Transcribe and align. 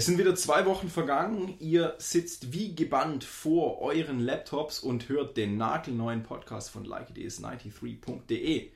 Es 0.00 0.06
sind 0.06 0.16
wieder 0.16 0.34
zwei 0.34 0.64
Wochen 0.64 0.88
vergangen. 0.88 1.56
Ihr 1.58 1.94
sitzt 1.98 2.54
wie 2.54 2.74
gebannt 2.74 3.22
vor 3.22 3.82
euren 3.82 4.18
Laptops 4.18 4.80
und 4.80 5.10
hört 5.10 5.36
den 5.36 5.58
nagelneuen 5.58 6.22
Podcast 6.22 6.70
von 6.70 6.86
likeits93.de. 6.86 8.70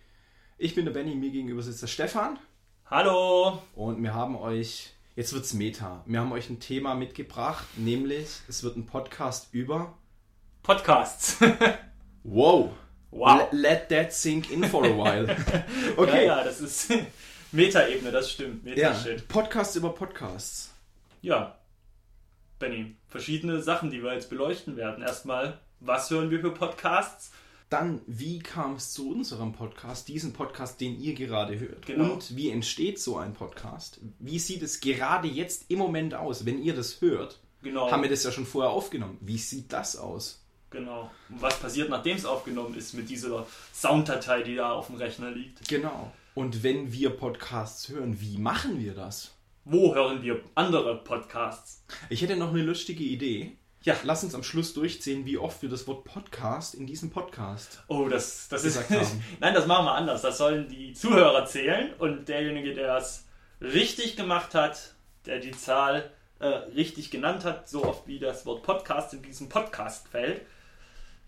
Ich 0.58 0.74
bin 0.74 0.84
der 0.84 0.92
Benny, 0.92 1.14
mir 1.14 1.30
gegenüber 1.30 1.62
sitzt 1.62 1.80
der 1.80 1.86
Stefan. 1.86 2.38
Hallo! 2.90 3.62
Und 3.74 4.02
wir 4.02 4.12
haben 4.12 4.36
euch, 4.36 4.90
jetzt 5.16 5.32
wird's 5.32 5.54
Meta, 5.54 6.04
wir 6.04 6.20
haben 6.20 6.30
euch 6.30 6.50
ein 6.50 6.60
Thema 6.60 6.94
mitgebracht, 6.94 7.64
nämlich 7.78 8.28
es 8.46 8.62
wird 8.62 8.76
ein 8.76 8.84
Podcast 8.84 9.48
über 9.52 9.96
Podcasts. 10.62 11.38
Wow! 12.22 12.72
Wow. 13.10 13.50
Let, 13.50 13.88
let 13.88 13.88
that 13.88 14.12
sink 14.12 14.50
in 14.50 14.62
for 14.64 14.84
a 14.84 14.88
while. 14.90 15.34
Okay. 15.96 16.26
Ja, 16.26 16.36
ja, 16.36 16.44
das 16.44 16.60
ist 16.60 16.92
Metaebene, 17.52 18.12
das 18.12 18.30
stimmt. 18.30 18.66
Ja, 18.66 18.90
Meta-Shit. 18.90 19.26
Podcast 19.26 19.76
über 19.76 19.94
Podcasts. 19.94 20.73
Ja. 21.24 21.58
Benny, 22.58 22.96
verschiedene 23.08 23.62
Sachen, 23.62 23.90
die 23.90 24.02
wir 24.02 24.12
jetzt 24.12 24.28
beleuchten 24.28 24.76
werden. 24.76 25.02
Erstmal, 25.02 25.58
was 25.80 26.10
hören 26.10 26.30
wir 26.30 26.40
für 26.40 26.50
Podcasts? 26.50 27.32
Dann, 27.70 28.02
wie 28.06 28.40
kam 28.40 28.74
es 28.74 28.92
zu 28.92 29.10
unserem 29.10 29.52
Podcast, 29.52 30.08
diesen 30.08 30.34
Podcast, 30.34 30.82
den 30.82 31.00
ihr 31.00 31.14
gerade 31.14 31.58
hört? 31.58 31.86
Genau. 31.86 32.12
Und 32.12 32.36
wie 32.36 32.50
entsteht 32.50 33.00
so 33.00 33.16
ein 33.16 33.32
Podcast? 33.32 34.00
Wie 34.18 34.38
sieht 34.38 34.62
es 34.62 34.80
gerade 34.80 35.26
jetzt 35.26 35.70
im 35.70 35.78
Moment 35.78 36.14
aus, 36.14 36.44
wenn 36.44 36.62
ihr 36.62 36.74
das 36.74 37.00
hört? 37.00 37.40
Genau. 37.62 37.90
Haben 37.90 38.02
wir 38.02 38.10
das 38.10 38.22
ja 38.22 38.30
schon 38.30 38.44
vorher 38.44 38.70
aufgenommen. 38.70 39.16
Wie 39.22 39.38
sieht 39.38 39.72
das 39.72 39.96
aus? 39.96 40.44
Genau. 40.68 41.10
Und 41.30 41.40
was 41.40 41.58
passiert, 41.58 41.88
nachdem 41.88 42.18
es 42.18 42.26
aufgenommen 42.26 42.74
ist 42.74 42.92
mit 42.92 43.08
dieser 43.08 43.46
Sounddatei, 43.72 44.42
die 44.42 44.56
da 44.56 44.72
auf 44.72 44.88
dem 44.88 44.96
Rechner 44.96 45.30
liegt? 45.30 45.66
Genau. 45.68 46.12
Und 46.34 46.62
wenn 46.62 46.92
wir 46.92 47.08
Podcasts 47.08 47.88
hören, 47.88 48.20
wie 48.20 48.36
machen 48.36 48.78
wir 48.78 48.92
das? 48.92 49.34
Wo 49.66 49.94
hören 49.94 50.22
wir 50.22 50.42
andere 50.54 51.02
Podcasts? 51.02 51.82
Ich 52.10 52.20
hätte 52.20 52.36
noch 52.36 52.50
eine 52.50 52.62
lustige 52.62 53.02
Idee. 53.02 53.56
Ja. 53.80 53.96
Lass 54.02 54.22
uns 54.22 54.34
am 54.34 54.42
Schluss 54.42 54.74
durchzählen, 54.74 55.24
wie 55.24 55.38
oft 55.38 55.62
wir 55.62 55.70
das 55.70 55.86
Wort 55.86 56.04
Podcast 56.04 56.74
in 56.74 56.86
diesem 56.86 57.08
Podcast. 57.08 57.82
Oh, 57.88 58.10
das, 58.10 58.48
das 58.48 58.64
ist. 58.64 58.78
Nein, 59.40 59.54
das 59.54 59.66
machen 59.66 59.86
wir 59.86 59.92
anders. 59.92 60.20
Das 60.20 60.36
sollen 60.36 60.68
die 60.68 60.92
Zuhörer 60.92 61.46
zählen 61.46 61.94
und 61.94 62.28
derjenige, 62.28 62.74
der 62.74 62.96
es 62.96 63.24
richtig 63.62 64.16
gemacht 64.16 64.54
hat, 64.54 64.94
der 65.24 65.38
die 65.40 65.52
Zahl 65.52 66.10
äh, 66.40 66.46
richtig 66.46 67.10
genannt 67.10 67.46
hat, 67.46 67.66
so 67.66 67.86
oft 67.86 68.06
wie 68.06 68.18
das 68.18 68.44
Wort 68.44 68.64
Podcast 68.64 69.14
in 69.14 69.22
diesem 69.22 69.48
Podcast 69.48 70.08
fällt, 70.08 70.42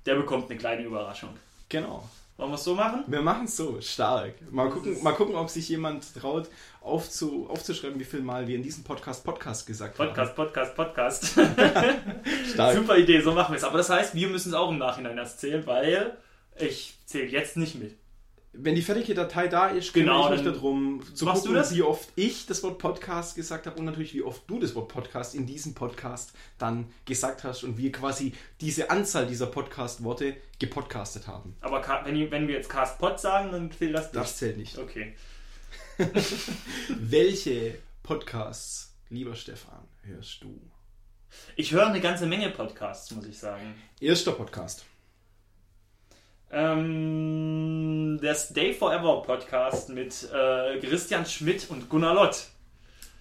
der 0.05 0.17
bekommt 0.17 0.51
eine 0.51 0.59
kleine 0.59 0.83
Überraschung. 0.83 1.31
Genau. 1.71 2.07
Wollen 2.37 2.51
wir 2.51 2.57
es 2.57 2.65
so 2.65 2.75
machen? 2.75 3.05
Wir 3.07 3.23
machen 3.23 3.47
es 3.47 3.57
so, 3.57 3.81
stark. 3.81 4.35
Mal 4.53 4.69
gucken, 4.69 5.03
mal 5.03 5.13
gucken, 5.13 5.35
ob 5.37 5.49
sich 5.49 5.71
jemand 5.71 6.15
traut, 6.15 6.51
aufzu, 6.83 7.49
aufzuschreiben, 7.49 7.99
wie 7.99 8.05
viel 8.05 8.21
Mal 8.21 8.47
wir 8.47 8.57
in 8.57 8.63
diesem 8.63 8.85
Podcast 8.85 9.25
Podcast 9.25 9.67
gesagt 9.67 9.97
Podcast, 9.97 10.37
Podcast, 10.37 10.75
Podcast. 10.77 11.37
haben. 11.39 12.21
Stark. 12.53 12.77
Super 12.77 12.99
Idee, 12.99 13.23
so 13.23 13.33
machen 13.33 13.53
wir 13.53 13.57
es. 13.57 13.65
Aber 13.65 13.79
das 13.79 13.89
heißt, 13.89 14.15
wir 14.15 14.29
müssen 14.29 14.51
es 14.51 14.55
auch 14.55 14.71
im 14.71 14.77
Nachhinein 14.77 15.17
erst 15.17 15.41
zählen, 15.41 15.67
weil 15.67 16.19
ich 16.59 16.99
zähle 17.07 17.29
jetzt 17.29 17.57
nicht 17.57 17.77
mit. 17.77 17.97
Wenn 18.59 18.75
die 18.75 18.83
fertige 18.83 19.15
Datei 19.15 19.49
da 19.49 19.69
ist, 19.69 19.93
Genau, 19.93 20.25
kümmere 20.25 20.35
ich 20.41 20.45
mich 20.45 20.53
darum, 20.55 21.03
zu 21.15 21.25
machst 21.25 21.43
du 21.45 21.49
gucken, 21.49 21.57
das? 21.57 21.75
wie 21.75 21.83
oft 21.83 22.09
ich 22.17 22.47
das 22.47 22.63
Wort 22.63 22.79
Podcast 22.79 23.35
gesagt 23.37 23.67
habe 23.67 23.79
und 23.79 23.85
natürlich, 23.85 24.15
wie 24.15 24.23
oft 24.23 24.43
du 24.49 24.59
das 24.59 24.75
Wort 24.75 24.89
Podcast 24.89 25.35
in 25.35 25.47
diesem 25.47 25.75
Podcast 25.75 26.33
dann 26.59 26.91
gesagt 27.05 27.45
hast 27.45 27.65
und 27.65 27.77
wir 27.79 27.93
quasi 27.93 28.33
diese 28.61 28.91
Anzahl 28.91 29.27
dieser 29.27 29.47
Podcast-Worte 29.47 30.37
gepodcastet 30.59 31.27
haben. 31.27 31.57
Aber 31.61 31.85
wenn, 32.05 32.31
wenn 32.31 32.49
wir 32.49 32.55
jetzt 32.57 32.69
Cast 32.69 32.99
Pod 32.99 33.21
sagen, 33.21 33.53
dann 33.53 33.71
zählt 33.71 33.95
das 33.95 34.05
nicht. 34.13 34.17
Das 34.17 34.37
zählt 34.37 34.57
nicht. 34.57 34.79
Okay. 34.79 35.15
Welche 36.89 37.79
Podcasts, 38.03 38.95
lieber 39.11 39.35
Stefan, 39.35 39.87
hörst 40.03 40.43
du? 40.43 40.61
Ich 41.57 41.73
höre 41.73 41.87
eine 41.89 42.01
ganze 42.01 42.27
Menge 42.27 42.51
Podcasts, 42.51 43.11
muss 43.11 43.27
ich 43.27 43.39
sagen. 43.39 43.75
Erster 44.01 44.33
Podcast. 44.33 44.85
Ähm, 46.51 48.19
der 48.23 48.35
Stay 48.35 48.73
Forever 48.73 49.23
Podcast 49.23 49.89
mit 49.91 50.29
äh, 50.33 50.79
Christian 50.81 51.27
Schmidt 51.27 51.69
und 51.71 51.89
Gunnar 51.89 52.15
Lott. 52.15 52.49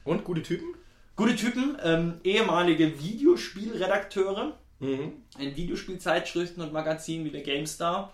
Und 0.04 0.24
gute 0.24 0.44
Typen? 0.44 0.68
Gute 1.16 1.36
Typen, 1.36 1.78
ähm, 1.84 2.20
ehemalige 2.24 3.00
Videospielredakteure 3.00 4.58
Mhm. 4.80 5.14
in 5.40 5.56
Videospielzeitschriften 5.56 6.62
und 6.62 6.74
Magazinen 6.74 7.24
wie 7.26 7.32
der 7.32 7.44
GameStar. 7.44 8.14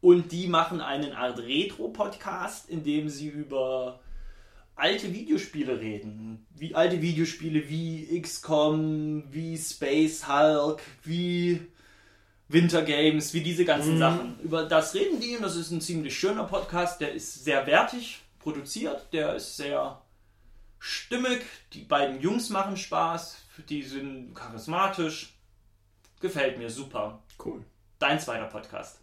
Und 0.00 0.30
die 0.32 0.46
machen 0.46 0.80
einen 0.80 1.12
Art 1.12 1.38
Retro-Podcast, 1.40 2.70
in 2.70 2.84
dem 2.84 3.08
sie 3.08 3.28
über 3.28 4.00
alte 4.76 5.12
Videospiele 5.12 5.80
reden. 5.80 6.46
Wie 6.56 6.74
alte 6.74 7.02
Videospiele 7.02 7.68
wie 7.68 8.20
XCOM, 8.22 9.24
wie 9.30 9.58
Space 9.58 10.26
Hulk, 10.28 10.80
wie 11.02 11.60
Winter 12.52 12.82
Games, 12.82 13.32
wie 13.32 13.42
diese 13.42 13.64
ganzen 13.64 13.98
Sachen. 13.98 14.40
Über 14.40 14.64
das 14.64 14.92
reden 14.94 15.20
die 15.20 15.36
und 15.36 15.42
das 15.42 15.54
ist 15.56 15.70
ein 15.70 15.80
ziemlich 15.80 16.18
schöner 16.18 16.44
Podcast. 16.44 17.00
Der 17.00 17.12
ist 17.12 17.44
sehr 17.44 17.66
wertig 17.66 18.22
produziert, 18.40 19.06
der 19.12 19.36
ist 19.36 19.56
sehr 19.56 20.02
stimmig. 20.80 21.42
Die 21.72 21.82
beiden 21.84 22.20
Jungs 22.20 22.48
machen 22.50 22.76
Spaß, 22.76 23.36
die 23.68 23.82
sind 23.82 24.34
charismatisch. 24.34 25.34
Gefällt 26.20 26.58
mir 26.58 26.70
super. 26.70 27.22
Cool. 27.44 27.64
Dein 28.00 28.18
zweiter 28.18 28.46
Podcast. 28.46 28.98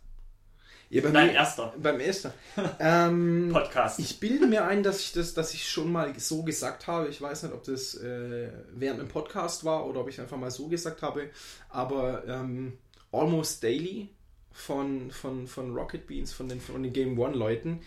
Ja, 0.89 1.01
bei 1.01 1.09
Dein 1.11 1.27
mir- 1.27 1.33
erster 1.33 1.73
Beim 1.77 1.99
ersten. 1.99 2.31
ähm, 2.79 3.49
Podcast. 3.51 3.99
ich 3.99 4.19
bilde 4.19 4.45
mir 4.47 4.65
ein, 4.65 4.83
dass 4.83 4.99
ich 5.01 5.11
das, 5.13 5.33
dass 5.33 5.53
ich 5.53 5.69
schon 5.69 5.91
mal 5.91 6.17
so 6.19 6.43
gesagt 6.43 6.87
habe. 6.87 7.07
Ich 7.09 7.21
weiß 7.21 7.43
nicht, 7.43 7.53
ob 7.53 7.63
das 7.63 7.95
äh, 7.95 8.49
während 8.73 8.99
einem 8.99 9.09
Podcast 9.09 9.63
war 9.65 9.85
oder 9.85 10.01
ob 10.01 10.09
ich 10.09 10.19
einfach 10.19 10.37
mal 10.37 10.51
so 10.51 10.67
gesagt 10.67 11.01
habe. 11.01 11.29
Aber 11.69 12.25
ähm, 12.27 12.77
Almost 13.11 13.63
Daily 13.63 14.09
von, 14.51 15.11
von, 15.11 15.47
von 15.47 15.73
Rocket 15.75 16.07
Beans, 16.07 16.33
von 16.33 16.49
den, 16.49 16.59
von 16.61 16.81
den 16.83 16.93
Game 16.93 17.17
One 17.19 17.35
Leuten. 17.35 17.81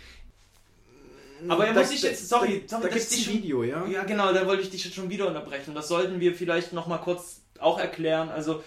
Aber 1.48 1.66
er 1.66 1.72
Da- 1.74 1.80
muss 1.80 1.90
ich 1.90 2.02
jetzt, 2.02 2.28
sorry, 2.28 2.64
da, 2.68 2.76
sorry, 2.78 2.82
da 2.82 2.88
dass 2.88 2.94
gibt 2.94 2.96
es 3.06 3.12
ich 3.12 3.18
ein 3.18 3.24
schon- 3.24 3.42
Video, 3.42 3.62
ja? 3.64 3.86
Ja, 3.86 4.04
genau, 4.04 4.32
da 4.32 4.46
wollte 4.46 4.62
ich 4.62 4.70
dich 4.70 4.84
jetzt 4.84 4.94
schon 4.94 5.08
wieder 5.10 5.26
unterbrechen. 5.26 5.74
Das 5.74 5.88
sollten 5.88 6.20
wir 6.20 6.34
vielleicht 6.34 6.72
noch 6.72 6.86
mal 6.86 6.98
kurz 6.98 7.40
auch 7.58 7.78
erklären. 7.78 8.28
Also 8.28 8.62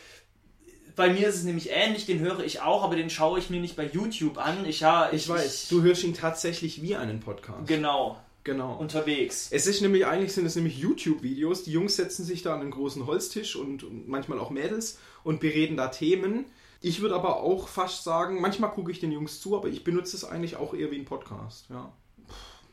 bei 0.96 1.12
mir 1.12 1.28
ist 1.28 1.36
es 1.36 1.44
nämlich 1.44 1.70
ähnlich, 1.72 2.06
den 2.06 2.20
höre 2.20 2.40
ich 2.42 2.62
auch, 2.62 2.84
aber 2.84 2.96
den 2.96 3.10
schaue 3.10 3.40
ich 3.40 3.50
mir 3.50 3.60
nicht 3.60 3.76
bei 3.76 3.86
YouTube 3.86 4.38
an. 4.38 4.66
Ich, 4.66 4.80
ja, 4.82 5.12
Ich 5.12 5.28
weiß, 5.30 5.68
du 5.70 5.82
hörst 5.84 6.04
ihn 6.04 6.14
tatsächlich 6.14 6.82
wie 6.82 6.96
einen 6.96 7.20
Podcast. 7.20 7.68
Genau, 7.68 8.20
Genau. 8.44 8.76
unterwegs. 8.76 9.48
Es 9.52 9.68
ist 9.68 9.82
nämlich, 9.82 10.06
eigentlich 10.06 10.34
sind 10.34 10.46
es 10.46 10.56
nämlich 10.56 10.78
YouTube-Videos. 10.78 11.64
Die 11.64 11.72
Jungs 11.72 11.96
setzen 11.96 12.26
sich 12.26 12.42
da 12.42 12.54
an 12.54 12.62
einen 12.62 12.72
großen 12.72 13.06
Holztisch 13.06 13.56
und, 13.56 13.84
und 13.84 14.08
manchmal 14.08 14.40
auch 14.40 14.50
Mädels 14.50 15.00
und 15.24 15.40
bereden 15.40 15.78
da 15.78 15.88
Themen. 15.88 16.46
Ich 16.82 17.00
würde 17.00 17.16
aber 17.16 17.38
auch 17.38 17.70
fast 17.70 18.04
sagen, 18.04 18.42
manchmal 18.42 18.72
gucke 18.72 18.92
ich 18.92 19.00
den 19.00 19.14
Jungs 19.14 19.40
zu, 19.40 19.56
aber 19.56 19.70
ich 19.70 19.86
benutze 19.86 20.18
es 20.18 20.26
eigentlich 20.26 20.58
auch 20.58 20.74
eher 20.74 20.92
wie 20.92 21.00
ein 21.00 21.06
Podcast. 21.06 21.70
Ja. 21.70 21.94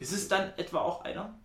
Ist 0.00 0.12
es 0.12 0.26
dann 0.26 0.52
etwa 0.56 0.80
auch 0.80 1.02
einer? 1.04 1.38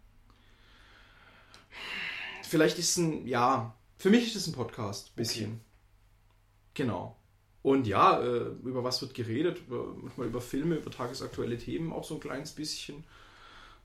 Vielleicht 2.41 2.79
ist 2.79 2.91
es 2.91 2.97
ein, 2.97 3.27
ja, 3.27 3.75
für 3.97 4.09
mich 4.09 4.27
ist 4.27 4.35
es 4.35 4.47
ein 4.47 4.53
Podcast, 4.53 5.15
bisschen. 5.15 5.61
Genau. 6.73 7.15
Und 7.61 7.87
ja, 7.87 8.21
äh, 8.21 8.49
über 8.63 8.83
was 8.83 9.01
wird 9.01 9.13
geredet? 9.13 9.61
Über, 9.67 9.93
manchmal 9.95 10.27
über 10.27 10.41
Filme, 10.41 10.75
über 10.75 10.89
tagesaktuelle 10.89 11.57
Themen, 11.57 11.91
auch 11.91 12.03
so 12.03 12.15
ein 12.15 12.19
kleines 12.19 12.51
bisschen. 12.51 13.03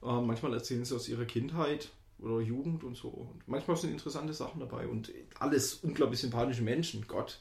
Äh, 0.03 0.21
manchmal 0.21 0.55
erzählen 0.55 0.85
sie 0.85 0.95
aus 0.95 1.09
ihrer 1.09 1.25
Kindheit 1.25 1.91
oder 2.19 2.41
Jugend 2.41 2.85
und 2.85 2.97
so. 2.97 3.09
Und 3.09 3.47
manchmal 3.47 3.77
sind 3.77 3.93
interessante 3.93 4.33
Sachen 4.33 4.61
dabei 4.61 4.87
und 4.87 5.11
alles 5.39 5.75
unglaublich 5.75 6.21
sympathische 6.21 6.63
Menschen. 6.63 7.07
Gott. 7.07 7.41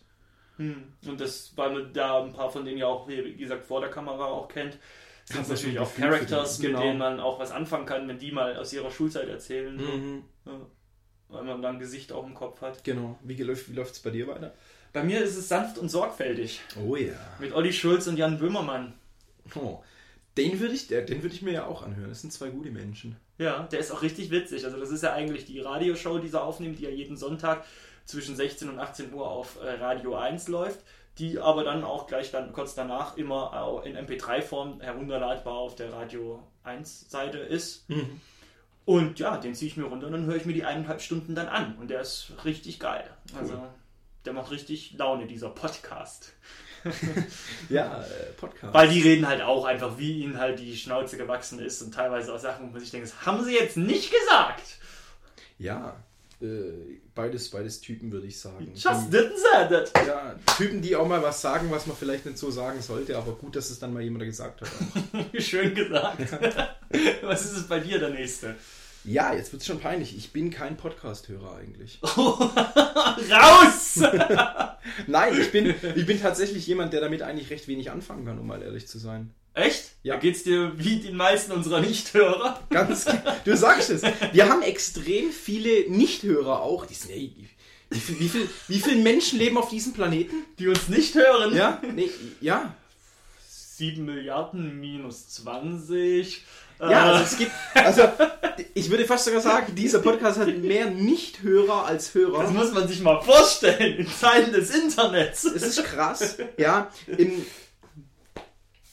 Hm. 0.57 0.83
Und 1.07 1.21
das, 1.21 1.53
weil 1.55 1.71
man 1.71 1.93
da 1.93 2.23
ein 2.23 2.33
paar 2.33 2.51
von 2.51 2.65
denen 2.65 2.77
ja 2.77 2.87
auch, 2.87 3.07
wie 3.07 3.35
gesagt, 3.35 3.65
vor 3.65 3.79
der 3.81 3.89
Kamera 3.89 4.25
auch 4.25 4.47
kennt, 4.49 4.77
sind 5.25 5.41
man 5.41 5.49
natürlich 5.49 5.79
auch 5.79 5.95
Characters, 5.95 6.59
mit 6.59 6.67
Genau. 6.69 6.81
denen 6.81 6.97
man 6.97 7.19
auch 7.19 7.39
was 7.39 7.51
anfangen 7.51 7.85
kann, 7.85 8.07
wenn 8.07 8.17
die 8.19 8.31
mal 8.31 8.57
aus 8.57 8.73
ihrer 8.73 8.91
Schulzeit 8.91 9.27
erzählen. 9.29 9.75
Mhm. 9.75 10.23
Ja. 10.45 10.59
Weil 11.29 11.43
man 11.43 11.61
dann 11.61 11.75
ein 11.75 11.79
Gesicht 11.79 12.11
auch 12.11 12.25
im 12.25 12.33
Kopf 12.33 12.61
hat. 12.61 12.83
Genau. 12.83 13.19
Wie 13.23 13.41
läuft 13.41 13.73
wie 13.73 13.79
es 13.79 13.99
bei 13.99 14.09
dir 14.09 14.27
weiter? 14.27 14.53
Bei 14.91 15.03
mir 15.03 15.21
ist 15.21 15.37
es 15.37 15.47
sanft 15.47 15.77
und 15.77 15.89
sorgfältig. 15.89 16.61
Oh 16.83 16.95
ja. 16.95 17.13
Mit 17.39 17.53
Olli 17.53 17.71
Schulz 17.71 18.07
und 18.07 18.17
Jan 18.17 18.39
Böhmermann. 18.39 18.95
Oh. 19.53 19.83
Den 20.37 20.59
würde 20.59 20.73
ich, 20.73 20.87
der- 20.87 21.01
den 21.03 21.21
würde 21.23 21.35
ich 21.35 21.41
mir 21.41 21.51
ja 21.53 21.65
auch 21.65 21.81
anhören. 21.83 22.09
Das 22.09 22.21
sind 22.21 22.31
zwei 22.31 22.49
gute 22.49 22.71
Menschen. 22.71 23.17
Ja, 23.37 23.63
der 23.71 23.79
ist 23.79 23.91
auch 23.91 24.01
richtig 24.01 24.31
witzig. 24.31 24.65
Also 24.65 24.79
das 24.79 24.89
ist 24.91 25.03
ja 25.03 25.13
eigentlich 25.13 25.45
die 25.45 25.59
Radioshow, 25.59 26.19
die 26.19 26.27
sie 26.27 26.41
aufnehmen, 26.41 26.75
die 26.75 26.83
ja 26.83 26.89
jeden 26.89 27.17
Sonntag 27.17 27.65
zwischen 28.05 28.35
16 28.35 28.69
und 28.69 28.79
18 28.79 29.13
Uhr 29.13 29.29
auf 29.29 29.57
äh, 29.61 29.71
Radio 29.81 30.15
1 30.15 30.47
läuft, 30.47 30.79
die 31.17 31.39
aber 31.39 31.63
dann 31.63 31.83
auch 31.83 32.07
gleich 32.07 32.31
dann 32.31 32.53
kurz 32.53 32.75
danach 32.75 33.17
immer 33.17 33.81
in 33.85 33.95
MP3-Form 33.97 34.81
herunterladbar 34.81 35.53
auf 35.53 35.75
der 35.75 35.91
Radio 35.93 36.41
1-Seite 36.65 37.37
ist. 37.39 37.85
Und 38.85 39.19
ja, 39.19 39.37
den 39.37 39.53
ziehe 39.53 39.69
ich 39.69 39.77
mir 39.77 39.83
runter 39.85 40.07
und 40.07 40.13
dann 40.13 40.25
höre 40.25 40.35
ich 40.37 40.45
mir 40.45 40.53
die 40.53 40.63
eineinhalb 40.65 41.01
Stunden 41.01 41.35
dann 41.35 41.47
an. 41.47 41.77
Und 41.77 41.89
der 41.89 42.01
ist 42.01 42.31
richtig 42.45 42.79
geil. 42.79 43.09
Also 43.37 43.53
der 44.25 44.33
macht 44.33 44.51
richtig 44.51 44.93
Laune, 44.97 45.27
dieser 45.27 45.49
Podcast. 45.49 46.33
Ja, 47.69 48.01
äh, 48.03 48.31
Podcast. 48.37 48.73
Weil 48.73 48.89
die 48.89 49.01
reden 49.01 49.27
halt 49.27 49.41
auch 49.41 49.65
einfach, 49.65 49.97
wie 49.97 50.19
ihnen 50.23 50.37
halt 50.39 50.59
die 50.59 50.75
Schnauze 50.75 51.17
gewachsen 51.17 51.59
ist 51.59 51.81
und 51.81 51.93
teilweise 51.93 52.33
auch 52.33 52.39
Sachen, 52.39 52.67
wo 52.67 52.71
man 52.71 52.79
sich 52.79 52.91
denkt, 52.91 53.07
das 53.07 53.25
haben 53.25 53.43
sie 53.43 53.53
jetzt 53.53 53.77
nicht 53.77 54.11
gesagt. 54.11 54.77
Ja, 55.57 55.95
Äh, 56.41 57.01
beides, 57.13 57.49
beides 57.49 57.81
Typen, 57.81 58.13
würde 58.13 58.25
ich 58.27 58.39
sagen. 58.39 58.71
Just 58.73 59.13
didn't 59.13 59.35
say 59.35 59.67
that. 59.67 59.91
Ja, 60.07 60.35
Typen, 60.55 60.81
die 60.81 60.95
auch 60.95 61.05
mal 61.05 61.21
was 61.21 61.41
sagen, 61.41 61.69
was 61.69 61.85
man 61.85 61.97
vielleicht 61.97 62.25
nicht 62.25 62.37
so 62.37 62.49
sagen 62.49 62.81
sollte, 62.81 63.17
aber 63.17 63.33
gut, 63.33 63.57
dass 63.57 63.69
es 63.69 63.77
dann 63.77 63.91
mal 63.93 64.01
jemand 64.01 64.23
gesagt 64.23 64.61
hat. 64.61 64.69
Schön 65.43 65.75
gesagt. 65.75 66.31
was 67.23 67.43
ist 67.43 67.57
es 67.57 67.67
bei 67.67 67.81
dir, 67.81 67.99
der 67.99 68.11
nächste? 68.11 68.55
Ja, 69.05 69.33
jetzt 69.33 69.51
wird 69.51 69.61
es 69.61 69.67
schon 69.67 69.79
peinlich. 69.79 70.15
Ich 70.17 70.31
bin 70.31 70.51
kein 70.51 70.77
Podcast-Hörer 70.77 71.55
eigentlich. 71.55 71.99
Raus! 72.03 74.01
Nein, 75.07 75.39
ich 75.39 75.51
bin, 75.51 75.73
ich 75.95 76.05
bin 76.05 76.21
tatsächlich 76.21 76.67
jemand, 76.67 76.93
der 76.93 77.01
damit 77.01 77.21
eigentlich 77.21 77.49
recht 77.49 77.67
wenig 77.67 77.91
anfangen 77.91 78.25
kann, 78.25 78.39
um 78.39 78.47
mal 78.47 78.61
ehrlich 78.61 78.87
zu 78.87 78.99
sein. 78.99 79.33
Echt? 79.53 79.91
Ja. 80.03 80.15
Da 80.15 80.19
geht's 80.19 80.43
dir 80.43 80.73
wie 80.77 80.99
den 80.99 81.15
meisten 81.15 81.51
unserer 81.51 81.81
Nichthörer? 81.81 82.59
Ganz, 82.69 83.05
du 83.45 83.57
sagst 83.57 83.89
es. 83.89 84.03
Wir 84.31 84.49
haben 84.49 84.61
extrem 84.61 85.31
viele 85.31 85.89
Nichthörer 85.89 86.61
auch. 86.61 86.85
Die 86.85 86.93
sind, 86.93 87.11
ey, 87.11 87.33
wie, 87.89 87.99
viel, 87.99 88.19
wie, 88.19 88.29
viel, 88.29 88.49
wie 88.67 88.79
viele 88.79 89.01
Menschen 89.01 89.39
leben 89.39 89.57
auf 89.57 89.69
diesem 89.69 89.93
Planeten? 89.93 90.35
Die 90.59 90.67
uns 90.67 90.87
nicht 90.87 91.15
hören? 91.15 91.55
Ja, 91.55 91.81
nee, 91.95 92.09
ja. 92.41 92.75
7 93.47 94.05
Milliarden 94.05 94.79
minus 94.79 95.29
20. 95.29 96.43
Ja, 96.79 96.89
Äh, 96.89 96.93
also 96.93 97.23
es 97.23 97.37
gibt, 97.37 97.51
also 97.73 98.03
ich 98.73 98.89
würde 98.89 99.05
fast 99.05 99.25
sogar 99.25 99.41
sagen, 99.41 99.75
dieser 99.75 99.99
Podcast 99.99 100.39
hat 100.39 100.47
mehr 100.57 100.89
Nichthörer 100.89 101.85
als 101.85 102.13
Hörer. 102.13 102.43
das 102.43 102.51
muss 102.51 102.71
man 102.73 102.87
sich 102.87 103.01
mal 103.01 103.21
vorstellen 103.21 103.97
in 103.99 104.07
Zeiten 104.07 104.51
des 104.53 104.69
Internets. 104.73 105.43
Es 105.43 105.63
ist 105.63 105.83
krass. 105.83 106.37
Ja, 106.57 106.89
im, 107.07 107.45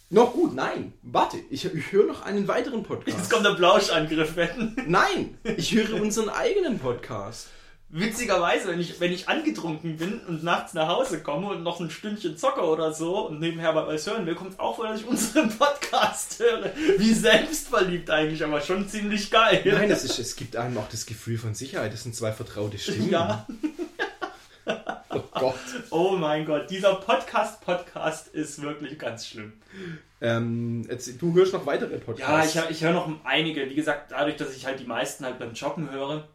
noch 0.09 0.33
gut, 0.33 0.55
nein, 0.55 0.93
warte, 1.03 1.37
ich, 1.51 1.65
ich 1.65 1.93
höre 1.93 2.07
noch 2.07 2.23
einen 2.25 2.47
weiteren 2.47 2.79
Jetzt 2.81 2.89
Podcast. 2.89 3.31
kommt 3.31 3.45
der 3.45 3.55
Blauschangriff, 3.55 4.37
wetten. 4.37 4.77
Nein, 4.87 5.37
ich 5.57 5.75
höre 5.75 6.01
unseren 6.01 6.29
eigenen 6.29 6.79
Podcast. 6.79 7.49
Witzigerweise, 7.99 8.69
wenn 8.69 8.79
ich, 8.81 9.01
wenn 9.01 9.11
ich 9.11 9.29
angetrunken 9.29 9.97
bin 9.97 10.21
und 10.29 10.45
nachts 10.45 10.75
nach 10.75 10.89
Hause 10.89 11.23
komme 11.23 11.49
und 11.49 11.63
noch 11.63 11.81
ein 11.81 11.89
Stündchen 11.91 12.37
zocke 12.37 12.61
oder 12.61 12.93
so 12.93 13.29
und 13.29 13.41
nebenher 13.41 13.73
mal 13.73 13.87
was 13.87 14.07
hören 14.07 14.27
will, 14.27 14.35
kommt 14.35 14.53
es 14.53 14.59
auch 14.59 14.77
vor, 14.77 14.87
dass 14.87 15.01
ich 15.01 15.07
unseren 15.07 15.49
Podcast 15.57 16.39
höre. 16.39 16.71
Wie 16.99 17.15
selbstverliebt 17.15 18.11
eigentlich, 18.11 18.45
aber 18.45 18.61
schon 18.61 18.87
ziemlich 18.87 19.31
geil. 19.31 19.63
Nein, 19.65 19.91
es, 19.91 20.05
ist, 20.05 20.19
es 20.19 20.37
gibt 20.37 20.57
einem 20.57 20.77
auch 20.77 20.89
das 20.91 21.07
Gefühl 21.07 21.39
von 21.39 21.55
Sicherheit. 21.55 21.93
Das 21.93 22.03
sind 22.03 22.15
zwei 22.15 22.33
vertraute 22.33 22.77
Stimmen. 22.79 23.09
Ja. 23.11 23.47
Oh 25.11 25.23
Gott. 25.33 25.55
Oh 25.91 26.17
mein 26.19 26.45
Gott, 26.45 26.69
dieser 26.69 26.97
Podcast-Podcast 26.97 28.29
ist 28.29 28.61
wirklich 28.61 28.99
ganz 28.99 29.27
schlimm. 29.27 29.53
Ähm, 30.21 30.85
jetzt, 30.91 31.11
du 31.21 31.35
hörst 31.35 31.53
noch 31.53 31.65
weitere 31.67 31.95
Ja, 31.95 32.01
Podcasts. 32.01 32.55
ich, 32.55 32.61
hör- 32.61 32.71
ich 32.71 32.85
höre 32.85 32.93
noch 32.93 33.09
einige. 33.25 33.69
Wie 33.71 33.75
gesagt, 33.75 34.11
dadurch, 34.11 34.37
dass 34.37 34.55
ich 34.57 34.67
halt 34.67 34.81
die 34.81 34.85
meisten 34.87 35.25
halt 35.25 35.39
beim 35.39 35.53
Joggen 35.55 35.91
höre, 35.91 36.27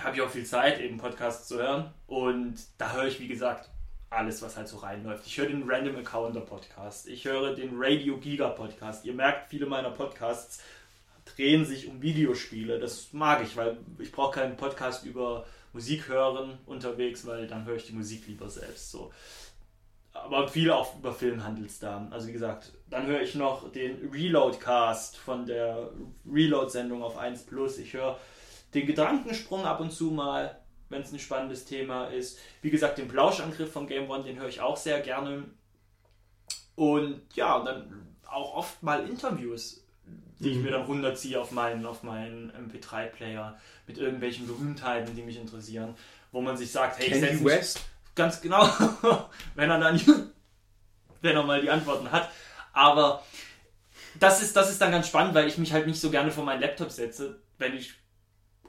habe 0.00 0.16
ich 0.16 0.22
auch 0.22 0.30
viel 0.30 0.44
Zeit, 0.44 0.80
eben 0.80 0.98
Podcasts 0.98 1.48
zu 1.48 1.58
hören. 1.58 1.92
Und 2.06 2.56
da 2.78 2.92
höre 2.92 3.06
ich, 3.06 3.20
wie 3.20 3.28
gesagt, 3.28 3.70
alles, 4.10 4.42
was 4.42 4.56
halt 4.56 4.68
so 4.68 4.78
reinläuft. 4.78 5.26
Ich 5.26 5.36
höre 5.38 5.46
den 5.46 5.68
Random 5.68 5.96
Encounter 5.96 6.40
Podcast. 6.40 7.08
Ich 7.08 7.24
höre 7.24 7.54
den 7.54 7.70
Radio 7.74 8.18
Giga 8.18 8.48
Podcast. 8.50 9.04
Ihr 9.04 9.14
merkt, 9.14 9.50
viele 9.50 9.66
meiner 9.66 9.90
Podcasts 9.90 10.62
drehen 11.24 11.64
sich 11.64 11.88
um 11.88 12.00
Videospiele. 12.02 12.78
Das 12.78 13.12
mag 13.12 13.42
ich, 13.42 13.56
weil 13.56 13.78
ich 13.98 14.12
brauche 14.12 14.38
keinen 14.38 14.56
Podcast 14.56 15.04
über 15.04 15.44
Musik 15.72 16.08
hören 16.08 16.58
unterwegs, 16.66 17.26
weil 17.26 17.46
dann 17.46 17.66
höre 17.66 17.76
ich 17.76 17.86
die 17.86 17.92
Musik 17.92 18.26
lieber 18.26 18.48
selbst 18.48 18.90
so. 18.90 19.12
Aber 20.12 20.48
viel 20.48 20.70
auch 20.70 20.96
über 20.96 21.12
Film 21.12 21.44
handelt 21.44 21.68
es 21.68 21.78
da. 21.78 22.08
Also 22.10 22.28
wie 22.28 22.32
gesagt, 22.32 22.72
dann 22.88 23.06
höre 23.06 23.20
ich 23.20 23.34
noch 23.34 23.70
den 23.72 24.08
Reload-Cast 24.10 25.18
von 25.18 25.44
der 25.44 25.90
Reload-Sendung 26.30 27.02
auf 27.02 27.18
1 27.18 27.44
Plus. 27.44 27.76
Ich 27.78 27.92
höre 27.92 28.18
den 28.74 28.86
Gedankensprung 28.86 29.64
ab 29.64 29.80
und 29.80 29.92
zu 29.92 30.10
mal, 30.10 30.60
wenn 30.88 31.02
es 31.02 31.12
ein 31.12 31.18
spannendes 31.18 31.64
Thema 31.64 32.06
ist. 32.06 32.38
Wie 32.62 32.70
gesagt, 32.70 32.98
den 32.98 33.08
Plauschangriff 33.08 33.72
von 33.72 33.86
Game 33.86 34.08
One, 34.08 34.24
den 34.24 34.38
höre 34.38 34.48
ich 34.48 34.60
auch 34.60 34.76
sehr 34.76 35.00
gerne. 35.00 35.44
Und 36.74 37.22
ja, 37.34 37.62
dann 37.64 38.16
auch 38.26 38.54
oft 38.54 38.82
mal 38.82 39.08
Interviews, 39.08 39.84
die 40.38 40.50
ich 40.50 40.58
mir 40.58 40.70
dann 40.70 40.84
runterziehe 40.84 41.40
auf 41.40 41.50
meinen, 41.50 41.86
auf 41.86 42.02
meinen 42.02 42.52
MP3-Player 42.52 43.58
mit 43.86 43.98
irgendwelchen 43.98 44.46
Berühmtheiten, 44.46 45.14
die 45.16 45.22
mich 45.22 45.38
interessieren, 45.38 45.94
wo 46.32 46.40
man 46.40 46.56
sich 46.56 46.70
sagt, 46.70 46.98
hey, 46.98 47.08
Kanye 47.10 47.44
West. 47.44 47.80
Ganz 48.14 48.40
genau, 48.40 48.64
wenn 49.54 49.70
er 49.70 49.78
dann, 49.78 50.00
wenn 51.20 51.36
er 51.36 51.42
mal 51.42 51.60
die 51.60 51.70
Antworten 51.70 52.10
hat. 52.10 52.30
Aber 52.72 53.22
das 54.18 54.42
ist, 54.42 54.56
das 54.56 54.70
ist 54.70 54.80
dann 54.80 54.90
ganz 54.90 55.08
spannend, 55.08 55.34
weil 55.34 55.48
ich 55.48 55.58
mich 55.58 55.72
halt 55.72 55.86
nicht 55.86 56.00
so 56.00 56.10
gerne 56.10 56.30
vor 56.30 56.44
meinen 56.44 56.60
Laptop 56.60 56.90
setze, 56.90 57.40
wenn 57.58 57.74
ich 57.74 57.94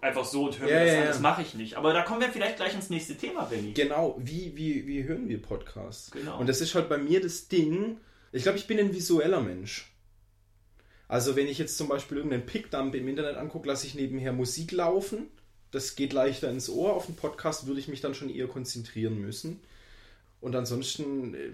einfach 0.01 0.25
so 0.25 0.45
und 0.45 0.59
höre 0.59 0.69
Ja, 0.69 0.79
mir 0.79 0.85
das 0.85 0.93
ja, 0.93 1.01
an. 1.01 1.07
Das 1.07 1.19
mache 1.19 1.41
ich 1.41 1.53
nicht. 1.53 1.75
Aber 1.75 1.93
da 1.93 2.03
kommen 2.03 2.21
wir 2.21 2.29
vielleicht 2.29 2.57
gleich 2.57 2.73
ins 2.73 2.89
nächste 2.89 3.15
Thema, 3.15 3.45
Benny. 3.45 3.73
Genau, 3.73 4.15
wie, 4.19 4.55
wie, 4.55 4.87
wie 4.87 5.03
hören 5.03 5.27
wir 5.27 5.41
Podcasts? 5.41 6.11
Genau. 6.11 6.39
Und 6.39 6.47
das 6.47 6.61
ist 6.61 6.75
halt 6.75 6.89
bei 6.89 6.97
mir 6.97 7.21
das 7.21 7.47
Ding. 7.47 7.97
Ich 8.31 8.43
glaube, 8.43 8.57
ich 8.57 8.67
bin 8.67 8.79
ein 8.79 8.93
visueller 8.93 9.41
Mensch. 9.41 9.91
Also 11.07 11.35
wenn 11.35 11.47
ich 11.47 11.57
jetzt 11.57 11.77
zum 11.77 11.87
Beispiel 11.87 12.17
irgendeinen 12.17 12.45
Pickdump 12.45 12.93
im 12.95 13.07
Internet 13.07 13.37
angucke, 13.37 13.67
lasse 13.67 13.87
ich 13.87 13.95
nebenher 13.95 14.33
Musik 14.33 14.71
laufen. 14.71 15.27
Das 15.71 15.95
geht 15.95 16.13
leichter 16.13 16.49
ins 16.49 16.69
Ohr. 16.69 16.93
Auf 16.93 17.05
den 17.05 17.15
Podcast 17.15 17.67
würde 17.67 17.79
ich 17.79 17.87
mich 17.87 18.01
dann 18.01 18.13
schon 18.13 18.29
eher 18.29 18.47
konzentrieren 18.47 19.19
müssen. 19.19 19.59
Und 20.39 20.55
ansonsten 20.55 21.33
äh, 21.33 21.51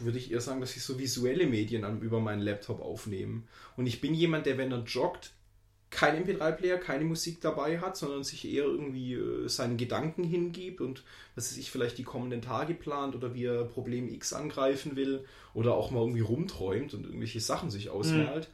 würde 0.00 0.18
ich 0.18 0.30
eher 0.30 0.40
sagen, 0.40 0.60
dass 0.60 0.76
ich 0.76 0.82
so 0.82 0.98
visuelle 0.98 1.46
Medien 1.46 2.00
über 2.02 2.20
meinen 2.20 2.42
Laptop 2.42 2.80
aufnehme. 2.80 3.42
Und 3.76 3.86
ich 3.86 4.00
bin 4.00 4.14
jemand, 4.14 4.46
der, 4.46 4.58
wenn 4.58 4.72
er 4.72 4.82
joggt, 4.82 5.32
kein 5.90 6.24
MP3-Player, 6.24 6.78
keine 6.78 7.04
Musik 7.04 7.40
dabei 7.40 7.78
hat, 7.78 7.96
sondern 7.96 8.24
sich 8.24 8.44
eher 8.44 8.64
irgendwie 8.64 9.14
äh, 9.14 9.48
seinen 9.48 9.76
Gedanken 9.76 10.24
hingibt 10.24 10.80
und 10.80 11.04
was 11.34 11.50
weiß 11.50 11.58
ich, 11.58 11.70
vielleicht 11.70 11.98
die 11.98 12.02
kommenden 12.02 12.42
Tage 12.42 12.74
plant 12.74 13.14
oder 13.14 13.34
wie 13.34 13.44
er 13.44 13.64
Problem 13.64 14.12
X 14.12 14.32
angreifen 14.32 14.96
will 14.96 15.24
oder 15.54 15.74
auch 15.74 15.90
mal 15.90 16.00
irgendwie 16.00 16.20
rumträumt 16.20 16.92
und 16.94 17.04
irgendwelche 17.04 17.40
Sachen 17.40 17.70
sich 17.70 17.88
ausmalt. 17.90 18.48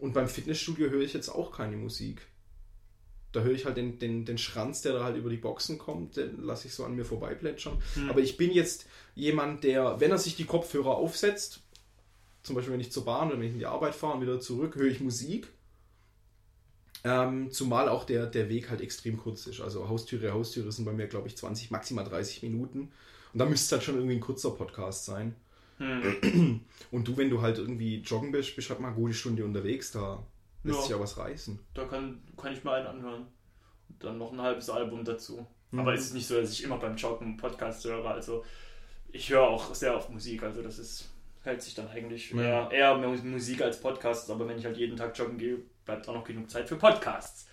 Und 0.00 0.14
beim 0.14 0.28
Fitnessstudio 0.28 0.90
höre 0.90 1.02
ich 1.02 1.12
jetzt 1.12 1.28
auch 1.28 1.50
keine 1.50 1.76
Musik. 1.76 2.22
Da 3.32 3.40
höre 3.40 3.52
ich 3.52 3.66
halt 3.66 3.76
den, 3.76 3.98
den, 3.98 4.24
den 4.24 4.38
Schranz, 4.38 4.80
der 4.80 4.94
da 4.94 5.04
halt 5.04 5.16
über 5.16 5.28
die 5.28 5.36
Boxen 5.36 5.76
kommt, 5.78 6.16
den 6.16 6.42
lasse 6.42 6.68
ich 6.68 6.74
so 6.74 6.84
an 6.84 6.94
mir 6.94 7.04
vorbeiplätschern. 7.04 7.82
Aber 8.08 8.20
ich 8.20 8.36
bin 8.36 8.52
jetzt 8.52 8.86
jemand, 9.14 9.64
der, 9.64 10.00
wenn 10.00 10.10
er 10.10 10.18
sich 10.18 10.36
die 10.36 10.44
Kopfhörer 10.44 10.96
aufsetzt, 10.96 11.60
zum 12.42 12.54
Beispiel 12.54 12.72
wenn 12.72 12.80
ich 12.80 12.92
zur 12.92 13.04
Bahn 13.04 13.28
oder 13.28 13.38
wenn 13.38 13.48
ich 13.48 13.52
in 13.52 13.58
die 13.58 13.66
Arbeit 13.66 13.94
fahre 13.94 14.14
und 14.14 14.22
wieder 14.22 14.40
zurück, 14.40 14.76
höre 14.76 14.86
ich 14.86 15.00
Musik. 15.00 15.48
Ähm, 17.04 17.50
zumal 17.50 17.88
auch 17.88 18.04
der, 18.04 18.26
der 18.26 18.48
Weg 18.48 18.70
halt 18.70 18.80
extrem 18.80 19.16
kurz 19.18 19.46
ist. 19.46 19.60
Also 19.60 19.88
Haustüre, 19.88 20.32
Haustüre 20.32 20.72
sind 20.72 20.84
bei 20.84 20.92
mir, 20.92 21.06
glaube 21.06 21.28
ich, 21.28 21.36
20, 21.36 21.70
maximal 21.70 22.04
30 22.04 22.42
Minuten. 22.42 22.90
Und 23.32 23.38
da 23.38 23.44
müsste 23.44 23.66
es 23.66 23.72
halt 23.72 23.82
schon 23.84 23.94
irgendwie 23.96 24.16
ein 24.16 24.20
kurzer 24.20 24.50
Podcast 24.50 25.04
sein. 25.04 25.34
Hm. 25.78 26.60
Und 26.90 27.06
du, 27.06 27.16
wenn 27.16 27.30
du 27.30 27.40
halt 27.40 27.58
irgendwie 27.58 27.98
joggen 27.98 28.32
bist, 28.32 28.56
bist 28.56 28.68
halt 28.70 28.80
mal 28.80 28.88
eine 28.88 28.96
gute 28.96 29.14
Stunde 29.14 29.44
unterwegs, 29.44 29.92
da 29.92 30.24
lässt 30.64 30.76
Ja. 30.76 30.82
sich 30.82 30.90
ja 30.90 31.00
was 31.00 31.16
reißen. 31.18 31.58
Da 31.74 31.84
kann, 31.84 32.20
kann 32.36 32.52
ich 32.52 32.64
mal 32.64 32.78
einen 32.80 32.86
anhören. 32.88 33.26
Und 33.88 34.04
dann 34.04 34.18
noch 34.18 34.32
ein 34.32 34.40
halbes 34.42 34.68
Album 34.70 35.04
dazu. 35.04 35.46
Mhm. 35.70 35.78
Aber 35.80 35.94
es 35.94 36.06
ist 36.06 36.14
nicht 36.14 36.26
so, 36.26 36.40
dass 36.40 36.50
ich 36.52 36.64
immer 36.64 36.78
beim 36.78 36.96
Joggen 36.96 37.36
Podcast 37.36 37.84
höre. 37.84 38.06
Also 38.10 38.44
ich 39.12 39.30
höre 39.30 39.42
auch 39.48 39.72
sehr 39.74 39.94
oft 39.96 40.10
Musik. 40.10 40.42
Also 40.42 40.62
das 40.62 40.78
ist, 40.80 41.08
hält 41.44 41.62
sich 41.62 41.74
dann 41.76 41.86
eigentlich 41.88 42.30
Ja. 42.32 42.68
eher, 42.68 42.70
eher 42.72 42.98
mehr 42.98 43.10
Musik 43.10 43.62
als 43.62 43.80
Podcasts. 43.80 44.28
Aber 44.30 44.48
wenn 44.48 44.58
ich 44.58 44.64
halt 44.64 44.76
jeden 44.78 44.96
Tag 44.96 45.16
joggen 45.16 45.38
gehe, 45.38 45.58
bleibt 45.88 46.06
auch 46.06 46.14
noch 46.14 46.24
genug 46.24 46.50
Zeit 46.50 46.68
für 46.68 46.76
Podcasts. 46.76 47.46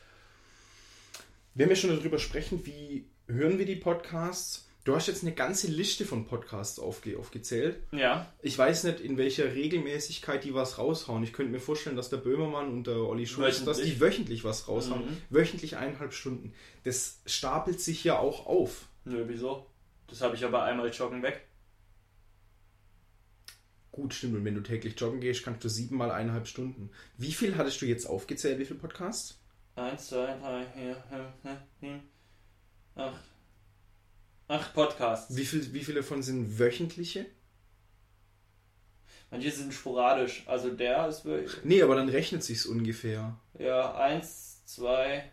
Wenn 1.54 1.70
wir 1.70 1.78
schon 1.78 1.96
darüber 1.96 2.20
sprechen, 2.20 2.66
wie 2.66 3.08
hören 3.28 3.58
wir 3.58 3.66
die 3.66 3.78
Podcasts? 3.78 4.68
Du 4.84 4.94
hast 4.94 5.08
jetzt 5.08 5.24
eine 5.24 5.32
ganze 5.32 5.68
Liste 5.68 6.04
von 6.04 6.26
Podcasts 6.28 6.78
aufge 6.78 7.18
aufgezählt. 7.18 7.78
Ja, 7.94 8.30
Ich 8.42 8.58
weiß 8.58 8.84
nicht, 8.84 9.00
in 9.00 9.18
welcher 9.18 9.56
Regelmäßigkeit 9.56 10.44
die 10.44 10.54
was 10.54 10.78
raushauen. 10.78 11.24
Ich 11.24 11.32
könnte 11.32 11.54
mir 11.54 11.62
vorstellen, 11.62 11.96
dass 11.96 12.10
der 12.10 12.18
Böhmermann 12.18 12.68
und 12.68 12.88
der 12.88 12.98
Olli 12.98 13.26
Schulz, 13.26 13.64
dass 13.64 13.82
die 13.82 14.02
wöchentlich 14.02 14.44
was 14.44 14.68
raushauen. 14.68 15.06
Mhm. 15.06 15.18
Wöchentlich 15.30 15.78
eineinhalb 15.78 16.14
Stunden. 16.14 16.54
Das 16.84 17.22
stapelt 17.26 17.80
sich 17.80 18.04
ja 18.04 18.20
auch 18.20 18.48
auf. 18.48 18.90
nö, 19.06 19.24
wieso? 19.28 19.66
Das 20.08 20.20
habe 20.20 20.36
ich 20.36 20.44
aber 20.44 20.64
einmal 20.64 20.90
joggen 20.90 21.24
weg. 21.24 21.48
Gut, 23.96 24.14
stimmt. 24.14 24.36
Und 24.36 24.44
wenn 24.44 24.56
du 24.56 24.62
täglich 24.62 25.00
joggen 25.00 25.22
gehst, 25.22 25.44
kannst 25.46 25.64
du 25.64 25.70
siebenmal 25.70 26.12
eineinhalb 26.12 26.48
Stunden. 26.48 26.90
Wie 27.18 27.32
viel 27.32 27.56
hattest 27.56 27.82
du 27.82 27.86
jetzt 27.86 28.06
aufgezählt? 28.06 28.60
Wie 28.60 28.66
viele 28.66 28.78
Podcasts? 28.80 29.40
Eins, 29.78 30.08
zwei, 30.10 30.36
drei, 30.38 30.66
vier, 30.66 31.02
fünf, 31.10 31.28
sechs, 31.42 31.62
sieben, 31.80 32.02
acht. 32.96 33.24
Acht 34.50 34.74
Podcasts. 34.74 35.34
Wie, 35.38 35.46
viel, 35.46 35.74
wie 35.74 35.84
viele 35.86 36.02
davon 36.02 36.22
sind 36.22 36.60
wöchentliche? 36.60 37.26
Manche 39.32 39.50
sind 39.52 39.74
sporadisch. 39.74 40.44
Also 40.46 40.72
der 40.72 41.08
ist 41.08 41.24
wirklich. 41.24 41.64
Nee, 41.64 41.82
aber 41.82 41.96
dann 41.96 42.10
rechnet 42.10 42.44
sich's 42.44 42.66
ungefähr. 42.66 43.40
Ja, 43.58 43.96
eins, 43.96 44.64
zwei. 44.66 45.32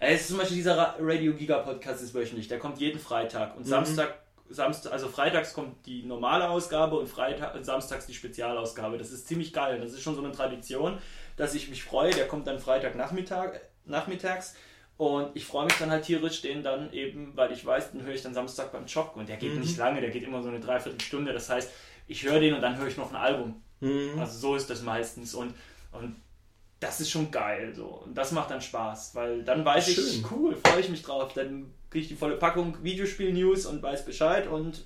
Es 0.00 0.22
ist 0.22 0.28
zum 0.28 0.38
Beispiel 0.38 0.56
dieser 0.56 0.78
Ra- 0.78 0.96
Radio 0.98 1.34
Giga 1.34 1.58
Podcast 1.58 2.02
ist 2.02 2.14
wöchentlich. 2.14 2.48
Der 2.48 2.58
kommt 2.58 2.78
jeden 2.80 2.98
Freitag. 2.98 3.54
Und 3.54 3.64
Mhm. 3.66 3.68
Samstag, 3.68 4.18
Samstag, 4.48 4.92
also 4.92 5.08
freitags 5.08 5.52
kommt 5.54 5.84
die 5.86 6.02
normale 6.04 6.48
Ausgabe 6.48 6.96
und 6.98 7.08
Freitag 7.08 7.56
samstags 7.64 8.06
die 8.06 8.14
Spezialausgabe. 8.14 8.98
Das 8.98 9.10
ist 9.10 9.26
ziemlich 9.26 9.52
geil. 9.52 9.80
Das 9.80 9.92
ist 9.92 10.02
schon 10.02 10.14
so 10.14 10.22
eine 10.22 10.32
Tradition, 10.32 10.98
dass 11.36 11.54
ich 11.54 11.68
mich 11.68 11.82
freue. 11.82 12.12
Der 12.12 12.28
kommt 12.28 12.46
dann 12.46 12.58
Freitagnachmittag, 12.58 13.60
nachmittags. 13.84 14.54
Und 14.96 15.36
ich 15.36 15.44
freue 15.44 15.66
mich 15.66 15.74
dann 15.78 15.90
halt 15.90 16.04
tierisch, 16.04 16.40
den 16.40 16.62
dann 16.62 16.92
eben, 16.92 17.36
weil 17.36 17.52
ich 17.52 17.64
weiß, 17.66 17.92
den 17.92 18.02
höre 18.02 18.14
ich 18.14 18.22
dann 18.22 18.32
Samstag 18.34 18.72
beim 18.72 18.86
Joggen. 18.86 19.20
Und 19.20 19.28
der 19.28 19.36
geht 19.36 19.52
Mhm. 19.54 19.60
nicht 19.60 19.76
lange, 19.76 20.00
der 20.00 20.10
geht 20.10 20.22
immer 20.22 20.42
so 20.42 20.48
eine 20.48 20.60
Dreiviertelstunde. 20.60 21.32
Das 21.32 21.50
heißt, 21.50 21.70
ich 22.06 22.22
höre 22.24 22.40
den 22.40 22.54
und 22.54 22.62
dann 22.62 22.78
höre 22.78 22.86
ich 22.88 22.96
noch 22.96 23.10
ein 23.10 23.16
Album. 23.16 23.62
Mhm. 23.80 24.18
Also 24.18 24.38
so 24.38 24.56
ist 24.56 24.70
das 24.70 24.82
meistens. 24.82 25.34
Und, 25.34 25.54
und 25.92 26.16
das 26.80 27.00
ist 27.00 27.10
schon 27.10 27.30
geil. 27.30 27.72
So. 27.74 27.86
Und 27.86 28.14
das 28.14 28.32
macht 28.32 28.50
dann 28.50 28.60
Spaß, 28.60 29.14
weil 29.14 29.42
dann 29.44 29.64
weiß 29.64 29.88
ich, 29.88 29.94
Schön. 29.96 30.24
cool, 30.30 30.56
freue 30.56 30.80
ich 30.80 30.88
mich 30.88 31.02
drauf. 31.02 31.32
Dann 31.34 31.72
kriege 31.90 32.02
ich 32.02 32.08
die 32.08 32.16
volle 32.16 32.36
Packung 32.36 32.76
Videospiel-News 32.82 33.66
und 33.66 33.82
weiß 33.82 34.04
Bescheid 34.04 34.46
und 34.46 34.84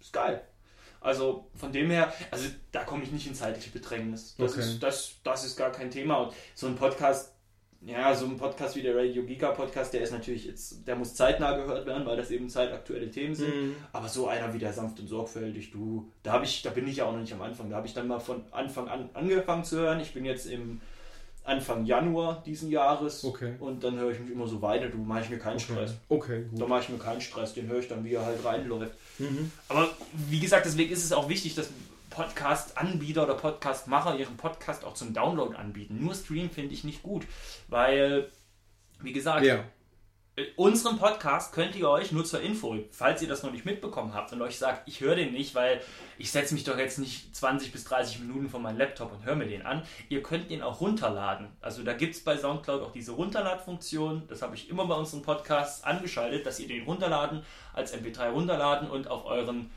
ist 0.00 0.12
geil. 0.12 0.42
Also 1.00 1.48
von 1.56 1.72
dem 1.72 1.90
her, 1.90 2.12
also 2.30 2.46
da 2.70 2.84
komme 2.84 3.02
ich 3.02 3.10
nicht 3.10 3.26
in 3.26 3.34
zeitliche 3.34 3.70
Bedrängnis. 3.70 4.36
Das, 4.38 4.52
Okay. 4.52 4.60
ist, 4.60 4.82
das, 4.82 5.14
das 5.24 5.44
ist 5.44 5.56
gar 5.56 5.72
kein 5.72 5.90
Thema. 5.90 6.16
Und 6.18 6.32
so 6.54 6.68
ein 6.68 6.76
Podcast, 6.76 7.32
ja, 7.80 8.14
so 8.14 8.26
ein 8.26 8.36
Podcast 8.36 8.76
wie 8.76 8.82
der 8.82 8.96
Radio 8.96 9.24
Giga 9.24 9.50
Podcast, 9.50 9.92
der 9.92 10.02
ist 10.02 10.12
natürlich 10.12 10.44
jetzt, 10.44 10.86
der 10.86 10.94
muss 10.94 11.16
zeitnah 11.16 11.56
gehört 11.56 11.86
werden, 11.86 12.06
weil 12.06 12.16
das 12.16 12.30
eben 12.30 12.48
zeitaktuelle 12.48 13.10
Themen 13.10 13.34
sind. 13.34 13.48
Mhm. 13.52 13.74
Aber 13.92 14.08
so 14.08 14.28
einer 14.28 14.54
wie 14.54 14.60
der 14.60 14.72
sanft 14.72 15.00
und 15.00 15.08
sorgfältig, 15.08 15.72
du, 15.72 16.08
da 16.22 16.34
habe 16.34 16.44
ich, 16.44 16.62
da 16.62 16.70
bin 16.70 16.86
ich 16.86 16.98
ja 16.98 17.06
auch 17.06 17.12
noch 17.12 17.20
nicht 17.20 17.32
am 17.32 17.42
Anfang. 17.42 17.68
Da 17.68 17.76
habe 17.78 17.88
ich 17.88 17.94
dann 17.94 18.06
mal 18.06 18.20
von 18.20 18.44
Anfang 18.52 18.86
an 18.86 19.10
angefangen 19.14 19.64
zu 19.64 19.78
hören. 19.78 19.98
Ich 19.98 20.14
bin 20.14 20.24
jetzt 20.24 20.46
im 20.46 20.80
Anfang 21.44 21.84
Januar 21.86 22.42
diesen 22.46 22.70
Jahres 22.70 23.24
Okay. 23.24 23.54
und 23.58 23.82
dann 23.82 23.96
höre 23.98 24.12
ich 24.12 24.20
mich 24.20 24.30
immer 24.30 24.46
so 24.46 24.62
weiter. 24.62 24.86
Du 24.88 24.98
mache 24.98 25.22
ich 25.22 25.30
mir 25.30 25.38
keinen 25.38 25.56
Okay. 25.56 25.64
Stress. 25.72 25.94
Okay, 26.08 26.44
Da 26.52 26.60
gut. 26.60 26.68
mache 26.68 26.80
ich 26.82 26.88
mir 26.88 26.98
keinen 26.98 27.20
Stress, 27.20 27.52
den 27.54 27.66
höre 27.68 27.80
ich 27.80 27.88
dann, 27.88 28.04
wie 28.04 28.14
er 28.14 28.24
halt 28.24 28.44
reinläuft. 28.44 28.92
Mhm. 29.18 29.50
Aber 29.68 29.88
wie 30.28 30.38
gesagt, 30.40 30.66
deswegen 30.66 30.92
ist 30.92 31.04
es 31.04 31.12
auch 31.12 31.28
wichtig, 31.28 31.54
dass 31.56 31.68
Podcast-Anbieter 32.10 33.24
oder 33.24 33.34
Podcast-Macher 33.34 34.16
ihren 34.18 34.36
Podcast 34.36 34.84
auch 34.84 34.94
zum 34.94 35.12
Download 35.14 35.56
anbieten. 35.56 35.98
Nur 36.00 36.14
Stream 36.14 36.50
finde 36.50 36.74
ich 36.74 36.84
nicht 36.84 37.02
gut, 37.02 37.24
weil, 37.68 38.28
wie 39.00 39.12
gesagt, 39.12 39.44
Ja. 39.44 39.64
Äh, 40.36 40.46
unseren 40.56 40.98
Podcast 40.98 41.52
könnt 41.52 41.76
ihr 41.76 41.88
euch 41.88 42.10
nur 42.10 42.24
zur 42.24 42.40
Info, 42.40 42.78
falls 42.90 43.20
ihr 43.20 43.28
das 43.28 43.42
noch 43.42 43.52
nicht 43.52 43.66
mitbekommen 43.66 44.14
habt 44.14 44.32
und 44.32 44.40
euch 44.40 44.56
sagt, 44.58 44.88
ich 44.88 45.00
höre 45.00 45.14
den 45.14 45.32
nicht, 45.32 45.54
weil 45.54 45.82
ich 46.16 46.30
setze 46.30 46.54
mich 46.54 46.64
doch 46.64 46.78
jetzt 46.78 46.98
nicht 46.98 47.36
20 47.36 47.70
bis 47.70 47.84
30 47.84 48.20
Minuten 48.20 48.48
vor 48.48 48.60
meinen 48.60 48.78
Laptop 48.78 49.12
und 49.12 49.26
höre 49.26 49.36
mir 49.36 49.46
den 49.46 49.66
an. 49.66 49.82
Ihr 50.08 50.22
könnt 50.22 50.50
den 50.50 50.62
auch 50.62 50.80
runterladen. 50.80 51.48
Also 51.60 51.82
da 51.82 51.92
gibt 51.92 52.14
es 52.14 52.24
bei 52.24 52.38
Soundcloud 52.38 52.82
auch 52.82 52.92
diese 52.92 53.12
Runterladfunktion. 53.12 54.22
Das 54.28 54.40
habe 54.40 54.54
ich 54.54 54.70
immer 54.70 54.86
bei 54.86 54.94
unseren 54.94 55.22
Podcasts 55.22 55.84
angeschaltet, 55.84 56.46
dass 56.46 56.60
ihr 56.60 56.68
den 56.68 56.84
runterladen, 56.84 57.42
als 57.74 57.94
MP3 57.94 58.30
runterladen 58.30 58.90
und 58.90 59.08
auf 59.08 59.26
euren 59.26 59.70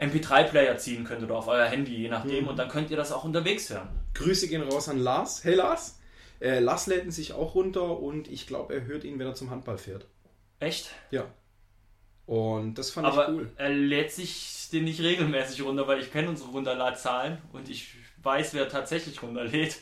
MP3-Player 0.00 0.76
ziehen 0.78 1.04
könnt 1.04 1.22
oder 1.22 1.36
auf 1.36 1.48
euer 1.48 1.66
Handy, 1.66 1.96
je 1.96 2.08
nachdem. 2.08 2.46
Und 2.46 2.58
dann 2.58 2.68
könnt 2.68 2.90
ihr 2.90 2.96
das 2.96 3.10
auch 3.10 3.24
unterwegs 3.24 3.70
hören. 3.70 3.88
Grüße 4.14 4.48
gehen 4.48 4.62
raus 4.62 4.88
an 4.88 4.98
Lars. 4.98 5.42
Hey 5.44 5.54
Lars. 5.54 5.97
Äh, 6.40 6.60
Lars 6.60 6.86
lädt 6.86 7.04
ihn 7.04 7.10
sich 7.10 7.32
auch 7.32 7.54
runter 7.54 7.98
und 7.98 8.28
ich 8.28 8.46
glaube, 8.46 8.74
er 8.74 8.84
hört 8.84 9.04
ihn, 9.04 9.18
wenn 9.18 9.26
er 9.26 9.34
zum 9.34 9.50
Handball 9.50 9.78
fährt. 9.78 10.06
Echt? 10.60 10.90
Ja. 11.10 11.24
Und 12.26 12.74
das 12.74 12.90
fand 12.90 13.06
Aber 13.06 13.28
ich 13.28 13.34
cool. 13.34 13.50
er 13.56 13.70
lädt 13.70 14.12
sich 14.12 14.68
den 14.72 14.84
nicht 14.84 15.00
regelmäßig 15.00 15.62
runter, 15.62 15.86
weil 15.88 16.00
ich 16.00 16.12
kenne 16.12 16.28
unsere 16.28 16.50
Runterladzahlen 16.50 17.38
und 17.52 17.70
ich 17.70 17.94
weiß, 18.22 18.52
wer 18.54 18.68
tatsächlich 18.68 19.22
runterlädt. 19.22 19.78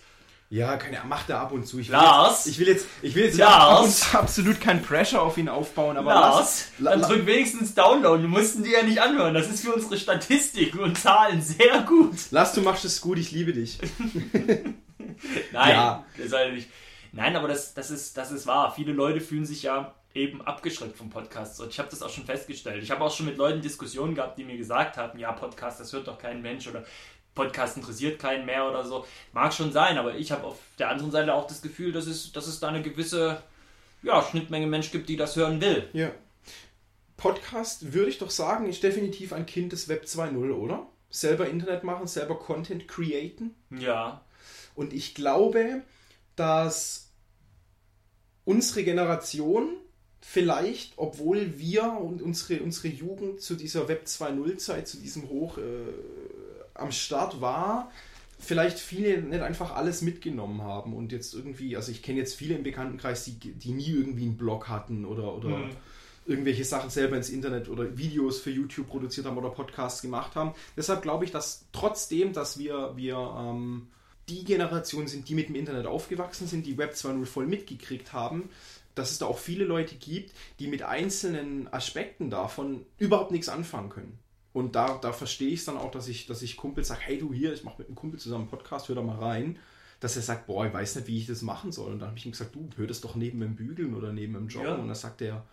Ja, 0.48 0.76
keine 0.76 0.98
Ahnung, 0.98 1.08
macht 1.08 1.28
er 1.28 1.40
ab 1.40 1.50
und 1.50 1.66
zu. 1.66 1.80
Ich 1.80 1.88
will 1.88 1.94
Lars? 1.96 2.44
Jetzt, 2.44 2.54
ich 2.54 2.58
will 2.60 2.68
jetzt, 2.68 2.86
ich 3.02 3.14
will 3.16 3.24
jetzt 3.24 3.36
Lars? 3.36 4.12
ja 4.12 4.20
absolut 4.20 4.60
keinen 4.60 4.80
Pressure 4.80 5.20
auf 5.20 5.36
ihn 5.38 5.48
aufbauen, 5.48 5.96
aber 5.96 6.14
Lars, 6.14 6.68
La- 6.78 6.92
dann 6.92 7.00
La- 7.00 7.08
drück 7.08 7.26
wenigstens 7.26 7.74
Download. 7.74 8.22
Wir 8.22 8.28
mussten 8.28 8.62
die 8.62 8.70
ja 8.70 8.84
nicht 8.84 9.00
anhören. 9.00 9.34
Das 9.34 9.48
ist 9.50 9.64
für 9.64 9.74
unsere 9.74 9.98
Statistiken 9.98 10.78
und 10.78 10.96
Zahlen 10.96 11.42
sehr 11.42 11.80
gut. 11.82 12.14
Lars, 12.30 12.52
du 12.52 12.60
machst 12.62 12.84
es 12.84 13.00
gut, 13.00 13.18
ich 13.18 13.32
liebe 13.32 13.52
dich. 13.52 13.78
Nein, 15.52 15.70
Ja. 15.70 16.04
das 16.16 16.30
sei 16.30 16.50
nicht. 16.50 16.68
Nein, 17.12 17.36
aber 17.36 17.48
das, 17.48 17.74
das, 17.74 17.90
ist, 17.90 18.16
das 18.16 18.30
ist 18.30 18.46
wahr. 18.46 18.72
Viele 18.74 18.92
Leute 18.92 19.20
fühlen 19.20 19.46
sich 19.46 19.62
ja 19.62 19.94
eben 20.14 20.42
abgeschreckt 20.42 20.96
vom 20.96 21.10
Podcast. 21.10 21.60
Und 21.60 21.68
ich 21.68 21.78
habe 21.78 21.88
das 21.88 22.02
auch 22.02 22.10
schon 22.10 22.24
festgestellt. 22.24 22.82
Ich 22.82 22.90
habe 22.90 23.04
auch 23.04 23.14
schon 23.14 23.26
mit 23.26 23.36
Leuten 23.36 23.60
Diskussionen 23.62 24.14
gehabt, 24.14 24.38
die 24.38 24.44
mir 24.44 24.56
gesagt 24.56 24.96
haben, 24.96 25.18
ja, 25.18 25.32
Podcast, 25.32 25.80
das 25.80 25.92
hört 25.92 26.08
doch 26.08 26.18
kein 26.18 26.42
Mensch 26.42 26.66
oder 26.68 26.84
Podcast 27.34 27.76
interessiert 27.76 28.18
keinen 28.18 28.46
mehr 28.46 28.68
oder 28.68 28.84
so. 28.84 29.06
Mag 29.32 29.52
schon 29.52 29.72
sein, 29.72 29.98
aber 29.98 30.14
ich 30.14 30.32
habe 30.32 30.44
auf 30.44 30.58
der 30.78 30.88
anderen 30.90 31.12
Seite 31.12 31.34
auch 31.34 31.46
das 31.46 31.60
Gefühl, 31.62 31.92
dass 31.92 32.06
es, 32.06 32.32
dass 32.32 32.46
es 32.46 32.60
da 32.60 32.68
eine 32.68 32.82
gewisse 32.82 33.42
ja, 34.02 34.22
Schnittmenge 34.22 34.66
Mensch 34.66 34.90
gibt, 34.90 35.08
die 35.08 35.16
das 35.16 35.36
hören 35.36 35.60
will. 35.60 35.88
Ja. 35.92 36.10
Podcast, 37.16 37.92
würde 37.92 38.10
ich 38.10 38.18
doch 38.18 38.30
sagen, 38.30 38.68
ist 38.68 38.82
definitiv 38.82 39.32
ein 39.32 39.46
Kind 39.46 39.72
des 39.72 39.88
Web 39.88 40.04
2.0, 40.04 40.50
oder? 40.52 40.86
Selber 41.08 41.48
Internet 41.48 41.82
machen, 41.84 42.06
selber 42.06 42.38
Content 42.38 42.88
createn. 42.88 43.54
Ja, 43.70 44.20
Und 44.76 44.92
ich 44.92 45.14
glaube, 45.14 45.82
dass 46.36 47.10
unsere 48.44 48.84
Generation 48.84 49.68
vielleicht, 50.20 50.94
obwohl 50.96 51.58
wir 51.58 51.92
und 52.00 52.22
unsere, 52.22 52.62
unsere 52.62 52.88
Jugend 52.88 53.40
zu 53.40 53.54
dieser 53.54 53.88
Web 53.88 54.04
2.0 54.06 54.56
Zeit, 54.58 54.88
zu 54.88 54.98
diesem 54.98 55.28
Hoch 55.28 55.58
äh, 55.58 55.62
am 56.74 56.92
Start 56.92 57.40
war, 57.40 57.90
vielleicht 58.38 58.78
viele 58.78 59.22
nicht 59.22 59.40
einfach 59.40 59.74
alles 59.74 60.02
mitgenommen 60.02 60.62
haben 60.62 60.94
und 60.94 61.10
jetzt 61.10 61.32
irgendwie, 61.32 61.74
also 61.76 61.90
ich 61.90 62.02
kenne 62.02 62.18
jetzt 62.18 62.34
viele 62.34 62.54
im 62.54 62.62
Bekanntenkreis, 62.64 63.24
die, 63.24 63.32
die 63.38 63.72
nie 63.72 63.90
irgendwie 63.90 64.24
einen 64.24 64.36
Blog 64.36 64.68
hatten 64.68 65.04
oder, 65.04 65.34
oder 65.34 65.48
Mhm. 65.48 65.70
irgendwelche 66.26 66.64
Sachen 66.64 66.90
selber 66.90 67.16
ins 67.16 67.30
Internet 67.30 67.68
oder 67.68 67.96
Videos 67.96 68.40
für 68.40 68.50
YouTube 68.50 68.88
produziert 68.88 69.26
haben 69.26 69.38
oder 69.38 69.50
Podcasts 69.50 70.02
gemacht 70.02 70.34
haben. 70.34 70.52
Deshalb 70.76 71.02
glaube 71.02 71.24
ich, 71.24 71.30
dass 71.30 71.66
trotzdem, 71.72 72.32
dass 72.32 72.58
wir, 72.58 72.92
wir 72.96 73.16
ähm, 73.38 73.86
die 74.28 74.44
Generation 74.44 75.06
sind, 75.06 75.28
die 75.28 75.34
mit 75.34 75.48
dem 75.48 75.54
Internet 75.54 75.86
aufgewachsen 75.86 76.46
sind, 76.46 76.66
die 76.66 76.78
Web 76.78 76.94
2.0 76.94 77.26
voll 77.26 77.46
mitgekriegt 77.46 78.12
haben, 78.12 78.50
dass 78.94 79.12
es 79.12 79.18
da 79.18 79.26
auch 79.26 79.38
viele 79.38 79.64
Leute 79.64 79.94
gibt, 79.94 80.32
die 80.58 80.66
mit 80.66 80.82
einzelnen 80.82 81.72
Aspekten 81.72 82.30
davon 82.30 82.84
überhaupt 82.98 83.30
nichts 83.30 83.48
anfangen 83.48 83.90
können. 83.90 84.18
Und 84.52 84.74
da, 84.74 84.96
da 84.96 85.12
verstehe 85.12 85.50
ich 85.50 85.60
es 85.60 85.66
dann 85.66 85.76
auch, 85.76 85.90
dass 85.90 86.08
ich, 86.08 86.26
dass 86.26 86.40
ich 86.40 86.56
Kumpel 86.56 86.82
sage, 86.82 87.02
hey 87.02 87.18
du 87.18 87.32
hier, 87.32 87.52
ich 87.52 87.62
mache 87.62 87.76
mit 87.78 87.88
einem 87.88 87.94
Kumpel 87.94 88.18
zusammen 88.18 88.44
einen 88.44 88.50
Podcast, 88.50 88.88
hör 88.88 88.96
da 88.96 89.02
mal 89.02 89.18
rein. 89.18 89.58
Dass 90.00 90.16
er 90.16 90.22
sagt, 90.22 90.46
boah, 90.46 90.66
ich 90.66 90.72
weiß 90.72 90.96
nicht, 90.96 91.08
wie 91.08 91.18
ich 91.18 91.26
das 91.26 91.42
machen 91.42 91.72
soll. 91.72 91.92
Und 91.92 91.98
dann 91.98 92.08
habe 92.08 92.18
ich 92.18 92.24
ihm 92.24 92.32
gesagt, 92.32 92.54
du, 92.54 92.68
hör 92.76 92.86
das 92.86 93.02
doch 93.02 93.16
neben 93.16 93.40
dem 93.40 93.54
Bügeln 93.54 93.94
oder 93.94 94.12
neben 94.12 94.32
dem 94.32 94.48
Joggen. 94.48 94.68
Ja. 94.68 94.74
Und 94.74 94.86
dann 94.86 94.94
sagt 94.94 95.20
er, 95.20 95.44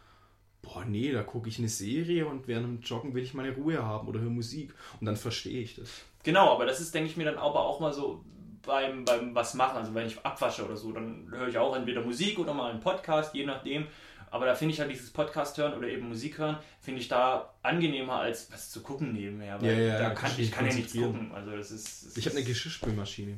boah, 0.62 0.86
nee, 0.86 1.12
da 1.12 1.22
gucke 1.22 1.50
ich 1.50 1.60
eine 1.60 1.68
Serie 1.68 2.26
und 2.26 2.48
während 2.48 2.66
dem 2.66 2.82
Joggen 2.82 3.14
will 3.14 3.24
ich 3.24 3.34
meine 3.34 3.54
Ruhe 3.54 3.84
haben 3.84 4.08
oder 4.08 4.22
höre 4.22 4.30
Musik. 4.30 4.74
Und 5.02 5.06
dann 5.06 5.18
verstehe 5.18 5.62
ich 5.62 5.76
das. 5.76 5.90
Genau, 6.24 6.54
aber 6.54 6.66
das 6.66 6.80
ist, 6.80 6.94
denke 6.94 7.10
ich 7.10 7.18
mir, 7.18 7.26
dann 7.26 7.38
aber 7.38 7.66
auch 7.66 7.82
mal 7.82 7.94
so 7.94 8.24
beim, 8.66 9.06
beim 9.06 9.36
was 9.36 9.54
machen. 9.54 9.78
Also 9.78 9.94
wenn 9.94 10.08
ich 10.08 10.20
abwasche 10.26 10.66
oder 10.66 10.78
so, 10.78 10.92
dann 10.92 11.28
höre 11.32 11.48
ich 11.48 11.58
auch 11.58 11.76
entweder 11.76 12.02
Musik 12.02 12.40
oder 12.40 12.54
mal 12.54 12.72
einen 12.72 12.80
Podcast, 12.80 13.34
je 13.34 13.46
nachdem. 13.46 13.88
Aber 14.32 14.48
da 14.48 14.56
finde 14.56 14.74
ich 14.74 14.80
halt 14.80 14.90
dieses 14.90 15.12
Podcast 15.12 15.60
hören 15.60 15.76
oder 15.76 15.88
eben 15.88 16.08
Musik 16.08 16.40
hören, 16.40 16.58
finde 16.82 17.02
ich 17.02 17.08
da 17.08 17.54
angenehmer 17.62 18.16
als 18.16 18.52
was 18.52 18.72
zu 18.72 18.82
gucken 18.82 19.14
nebenher. 19.14 19.62
Weil 19.62 19.78
Ja, 19.78 19.80
ja, 19.80 19.98
da 20.00 20.04
ja, 20.06 20.10
kann, 20.10 20.32
ich 20.38 20.52
kann 20.52 20.66
ja 20.66 20.74
nichts 20.74 20.94
gucken. 20.94 21.32
Also 21.36 21.56
das 21.56 21.70
ist, 21.70 22.08
das 22.08 22.18
Ich 22.18 22.26
habe 22.26 22.38
eine 22.38 22.46
Geschirrspülmaschine. 22.46 23.38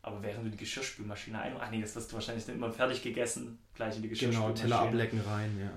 Aber 0.00 0.22
während 0.22 0.46
du 0.46 0.50
die 0.50 0.56
Geschirrspülmaschine 0.56 1.40
ein... 1.40 1.56
Ach 1.58 1.70
nee, 1.70 1.80
das 1.80 1.94
wirst 1.96 2.10
du 2.10 2.14
wahrscheinlich 2.14 2.44
dann 2.44 2.56
immer 2.56 2.70
fertig 2.70 3.02
gegessen. 3.02 3.58
Gleich 3.74 3.96
in 3.96 4.02
die 4.02 4.08
Genau, 4.08 4.50
Geschirrspülmaschine. 4.50 4.60
Teller 4.62 4.80
ablecken 4.80 5.20
rein, 5.26 5.70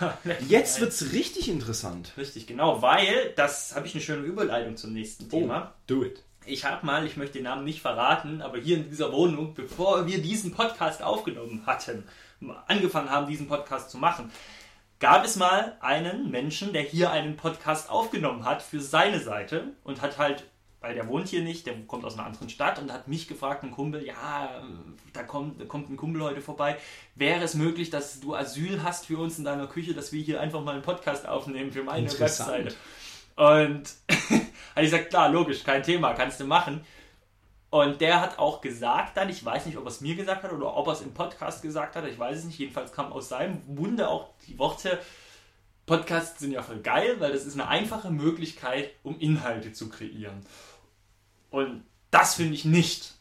ja. 0.00 0.18
Jetzt 0.24 0.50
Jetzt 0.50 0.80
wird's 0.80 1.12
richtig 1.12 1.48
interessant. 1.50 2.12
Richtig, 2.16 2.46
genau, 2.46 2.80
weil, 2.82 3.32
das 3.36 3.74
habe 3.74 3.86
ich 3.86 3.94
eine 3.94 4.02
schöne 4.02 4.24
Überleitung 4.24 4.76
zum 4.76 4.92
nächsten 4.92 5.28
Thema. 5.28 5.74
do 5.86 6.02
it. 6.04 6.22
Ich 6.44 6.64
habe 6.64 6.84
mal, 6.84 7.06
ich 7.06 7.16
möchte 7.16 7.34
den 7.34 7.44
Namen 7.44 7.64
nicht 7.64 7.80
verraten, 7.80 8.42
aber 8.42 8.58
hier 8.58 8.76
in 8.76 8.88
dieser 8.88 9.12
Wohnung, 9.12 9.54
bevor 9.54 10.06
wir 10.06 10.20
diesen 10.20 10.52
Podcast 10.52 11.02
aufgenommen 11.02 11.62
hatten, 11.66 12.04
angefangen 12.66 13.10
haben, 13.10 13.26
diesen 13.26 13.48
Podcast 13.48 13.90
zu 13.90 13.98
machen, 13.98 14.30
gab 14.98 15.24
es 15.24 15.36
mal 15.36 15.76
einen 15.80 16.30
Menschen, 16.30 16.72
der 16.72 16.82
hier 16.82 17.10
einen 17.10 17.36
Podcast 17.36 17.90
aufgenommen 17.90 18.44
hat 18.44 18.62
für 18.62 18.80
seine 18.80 19.20
Seite 19.20 19.72
und 19.84 20.00
hat 20.00 20.18
halt, 20.18 20.44
weil 20.80 20.94
der 20.94 21.06
wohnt 21.08 21.28
hier 21.28 21.42
nicht, 21.42 21.66
der 21.66 21.74
kommt 21.86 22.04
aus 22.04 22.14
einer 22.14 22.26
anderen 22.26 22.48
Stadt 22.48 22.80
und 22.80 22.92
hat 22.92 23.08
mich 23.08 23.28
gefragt, 23.28 23.62
ein 23.62 23.70
Kumpel, 23.70 24.04
ja, 24.04 24.62
da 25.12 25.22
kommt, 25.22 25.60
da 25.60 25.64
kommt 25.64 25.90
ein 25.90 25.96
Kumpel 25.96 26.22
heute 26.22 26.40
vorbei, 26.40 26.76
wäre 27.14 27.42
es 27.42 27.54
möglich, 27.54 27.90
dass 27.90 28.20
du 28.20 28.34
Asyl 28.34 28.82
hast 28.82 29.06
für 29.06 29.18
uns 29.18 29.38
in 29.38 29.44
deiner 29.44 29.66
Küche, 29.66 29.94
dass 29.94 30.12
wir 30.12 30.22
hier 30.22 30.40
einfach 30.40 30.62
mal 30.62 30.74
einen 30.74 30.82
Podcast 30.82 31.26
aufnehmen 31.26 31.72
für 31.72 31.82
meine. 31.84 32.08
Webseite? 32.18 32.74
Und 33.36 33.94
habe 34.74 34.84
ich 34.84 34.90
gesagt, 34.90 35.10
klar, 35.10 35.28
logisch, 35.28 35.64
kein 35.64 35.82
Thema, 35.82 36.12
kannst 36.14 36.40
du 36.40 36.44
machen. 36.44 36.84
Und 37.70 38.00
der 38.02 38.20
hat 38.20 38.38
auch 38.38 38.60
gesagt 38.60 39.16
dann, 39.16 39.30
ich 39.30 39.42
weiß 39.42 39.64
nicht, 39.64 39.78
ob 39.78 39.84
er 39.84 39.88
es 39.88 40.02
mir 40.02 40.14
gesagt 40.14 40.42
hat 40.42 40.52
oder 40.52 40.76
ob 40.76 40.86
er 40.88 40.92
es 40.92 41.00
im 41.00 41.14
Podcast 41.14 41.62
gesagt 41.62 41.96
hat, 41.96 42.06
ich 42.06 42.18
weiß 42.18 42.38
es 42.38 42.44
nicht, 42.44 42.58
jedenfalls 42.58 42.92
kam 42.92 43.12
aus 43.12 43.30
seinem 43.30 43.62
Munde 43.66 44.08
auch 44.08 44.28
die 44.46 44.58
Worte, 44.58 44.98
Podcasts 45.86 46.38
sind 46.38 46.52
ja 46.52 46.62
voll 46.62 46.80
geil, 46.80 47.16
weil 47.18 47.32
das 47.32 47.44
ist 47.44 47.54
eine 47.54 47.68
einfache 47.68 48.10
Möglichkeit, 48.10 48.90
um 49.02 49.18
Inhalte 49.18 49.72
zu 49.72 49.88
kreieren. 49.88 50.44
Und 51.50 51.84
das 52.10 52.34
finde 52.34 52.54
ich 52.54 52.64
nicht. 52.64 53.14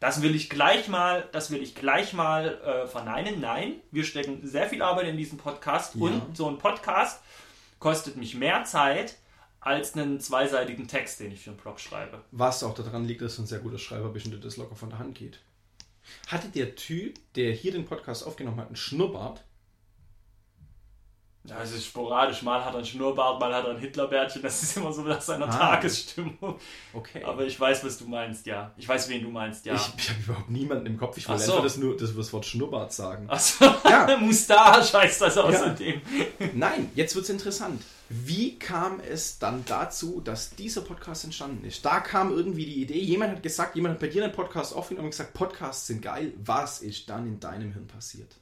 Das 0.00 0.20
will 0.20 0.34
ich 0.34 0.50
gleich 0.50 0.88
mal, 0.88 1.28
das 1.32 1.50
will 1.52 1.62
ich 1.62 1.76
gleich 1.76 2.12
mal 2.12 2.60
äh, 2.64 2.86
verneinen. 2.88 3.40
Nein, 3.40 3.74
wir 3.92 4.02
stecken 4.04 4.40
sehr 4.46 4.68
viel 4.68 4.82
Arbeit 4.82 5.06
in 5.06 5.16
diesen 5.16 5.38
Podcast 5.38 5.94
Ja. 5.94 6.02
und 6.02 6.36
so 6.36 6.48
ein 6.48 6.58
Podcast 6.58 7.22
kostet 7.78 8.16
mich 8.16 8.34
mehr 8.34 8.64
Zeit 8.64 9.16
als 9.62 9.94
einen 9.94 10.20
zweiseitigen 10.20 10.88
Text, 10.88 11.20
den 11.20 11.32
ich 11.32 11.40
für 11.40 11.50
einen 11.50 11.58
Blog 11.58 11.78
schreibe. 11.78 12.20
Was 12.32 12.62
auch 12.64 12.74
daran 12.74 13.04
liegt, 13.04 13.22
dass 13.22 13.36
du 13.36 13.42
ein 13.42 13.46
sehr 13.46 13.60
guter 13.60 13.78
Schreiber 13.78 14.08
bist 14.08 14.26
und 14.26 14.32
dir 14.32 14.40
das 14.40 14.56
locker 14.56 14.74
von 14.74 14.90
der 14.90 14.98
Hand 14.98 15.14
geht. 15.14 15.40
Hatte 16.26 16.48
der 16.48 16.74
Typ, 16.74 17.18
der 17.36 17.52
hier 17.52 17.70
den 17.70 17.84
Podcast 17.84 18.26
aufgenommen 18.26 18.58
hat, 18.58 18.66
einen 18.66 18.76
Schnurrbart? 18.76 19.44
Ja, 21.44 21.60
es 21.62 21.72
ist 21.72 21.86
sporadisch. 21.86 22.42
Mal 22.42 22.64
hat 22.64 22.74
er 22.74 22.78
ein 22.78 22.84
Schnurrbart, 22.84 23.40
mal 23.40 23.52
hat 23.52 23.64
er 23.64 23.72
ein 23.72 23.78
Hitlerbärtchen. 23.78 24.42
Das 24.42 24.62
ist 24.62 24.76
immer 24.76 24.92
so 24.92 25.02
nach 25.02 25.20
seiner 25.20 25.48
ah, 25.48 25.58
Tagesstimmung. 25.74 26.58
Okay. 26.92 27.22
Aber 27.24 27.44
ich 27.44 27.58
weiß, 27.58 27.84
was 27.84 27.98
du 27.98 28.06
meinst, 28.06 28.46
ja. 28.46 28.72
Ich 28.76 28.88
weiß, 28.88 29.08
wen 29.08 29.22
du 29.22 29.28
meinst, 29.28 29.66
ja. 29.66 29.74
Ich, 29.74 29.92
ich 29.96 30.10
habe 30.10 30.20
überhaupt 30.22 30.50
niemanden 30.50 30.86
im 30.86 30.96
Kopf. 30.96 31.16
Ich 31.18 31.28
wollte 31.28 31.42
so. 31.42 31.52
einfach 31.52 31.64
das, 31.64 31.76
nur, 31.78 31.96
das, 31.96 32.14
das 32.14 32.32
Wort 32.32 32.46
Schnurrbart 32.46 32.92
sagen. 32.92 33.28
Achso, 33.28 33.64
ja. 33.84 34.16
Mustache 34.20 34.98
heißt 34.98 35.20
das 35.20 35.38
außerdem. 35.38 36.00
Ja. 36.38 36.46
Nein, 36.54 36.90
jetzt 36.94 37.14
wird 37.14 37.24
es 37.24 37.30
interessant. 37.30 37.82
Wie 38.14 38.58
kam 38.58 39.00
es 39.00 39.38
dann 39.38 39.64
dazu, 39.64 40.20
dass 40.20 40.50
dieser 40.50 40.82
Podcast 40.82 41.24
entstanden 41.24 41.64
ist? 41.64 41.82
Da 41.82 42.00
kam 42.00 42.30
irgendwie 42.30 42.66
die 42.66 42.82
Idee, 42.82 42.98
jemand 42.98 43.36
hat 43.36 43.42
gesagt, 43.42 43.74
jemand 43.74 43.94
hat 43.94 44.00
bei 44.00 44.08
dir 44.08 44.22
einen 44.22 44.34
Podcast 44.34 44.74
aufgenommen 44.74 45.06
und 45.06 45.12
gesagt, 45.12 45.32
Podcasts 45.32 45.86
sind 45.86 46.02
geil. 46.02 46.34
Was 46.44 46.82
ist 46.82 47.08
dann 47.08 47.26
in 47.26 47.40
deinem 47.40 47.72
Hirn 47.72 47.86
passiert? 47.86 48.36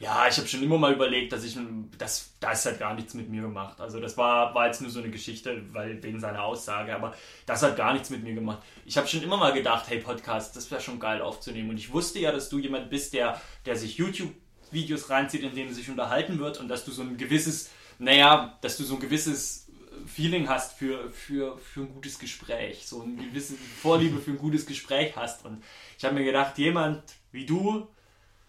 Ja, 0.00 0.26
ich 0.28 0.36
habe 0.38 0.48
schon 0.48 0.64
immer 0.64 0.76
mal 0.76 0.92
überlegt, 0.92 1.32
dass 1.32 1.44
ich 1.44 1.56
das, 1.98 2.30
das 2.40 2.66
hat 2.66 2.80
gar 2.80 2.94
nichts 2.94 3.14
mit 3.14 3.28
mir 3.28 3.42
gemacht. 3.42 3.80
Also 3.80 4.00
das 4.00 4.16
war, 4.16 4.52
war 4.56 4.66
jetzt 4.66 4.80
nur 4.80 4.90
so 4.90 4.98
eine 4.98 5.10
Geschichte, 5.10 5.62
weil 5.72 6.02
wegen 6.02 6.18
seiner 6.18 6.42
Aussage, 6.42 6.92
aber 6.96 7.14
das 7.46 7.62
hat 7.62 7.76
gar 7.76 7.92
nichts 7.92 8.10
mit 8.10 8.24
mir 8.24 8.34
gemacht. 8.34 8.60
Ich 8.84 8.96
habe 8.96 9.06
schon 9.06 9.22
immer 9.22 9.36
mal 9.36 9.52
gedacht, 9.52 9.84
hey 9.88 10.00
Podcast, 10.00 10.56
das 10.56 10.68
wäre 10.72 10.80
schon 10.80 10.98
geil 10.98 11.22
aufzunehmen. 11.22 11.70
Und 11.70 11.78
ich 11.78 11.92
wusste 11.92 12.18
ja, 12.18 12.32
dass 12.32 12.48
du 12.48 12.58
jemand 12.58 12.90
bist, 12.90 13.14
der, 13.14 13.40
der 13.66 13.76
sich 13.76 13.98
YouTube-Videos 13.98 15.10
reinzieht, 15.10 15.44
in 15.44 15.54
denen 15.54 15.72
sich 15.72 15.88
unterhalten 15.88 16.40
wird 16.40 16.58
und 16.58 16.66
dass 16.66 16.84
du 16.84 16.90
so 16.90 17.02
ein 17.02 17.16
gewisses, 17.16 17.70
naja, 17.98 18.58
dass 18.60 18.76
du 18.76 18.84
so 18.84 18.94
ein 18.94 19.00
gewisses 19.00 19.66
Feeling 20.06 20.48
hast 20.48 20.74
für, 20.74 21.10
für, 21.10 21.58
für 21.58 21.80
ein 21.80 21.92
gutes 21.92 22.18
Gespräch, 22.18 22.86
so 22.86 23.02
eine 23.02 23.16
gewisse 23.16 23.54
Vorliebe 23.54 24.18
für 24.18 24.32
ein 24.32 24.38
gutes 24.38 24.66
Gespräch 24.66 25.14
hast. 25.16 25.44
Und 25.44 25.62
ich 25.96 26.04
habe 26.04 26.14
mir 26.14 26.24
gedacht, 26.24 26.58
jemand 26.58 27.02
wie 27.32 27.44
du, 27.44 27.86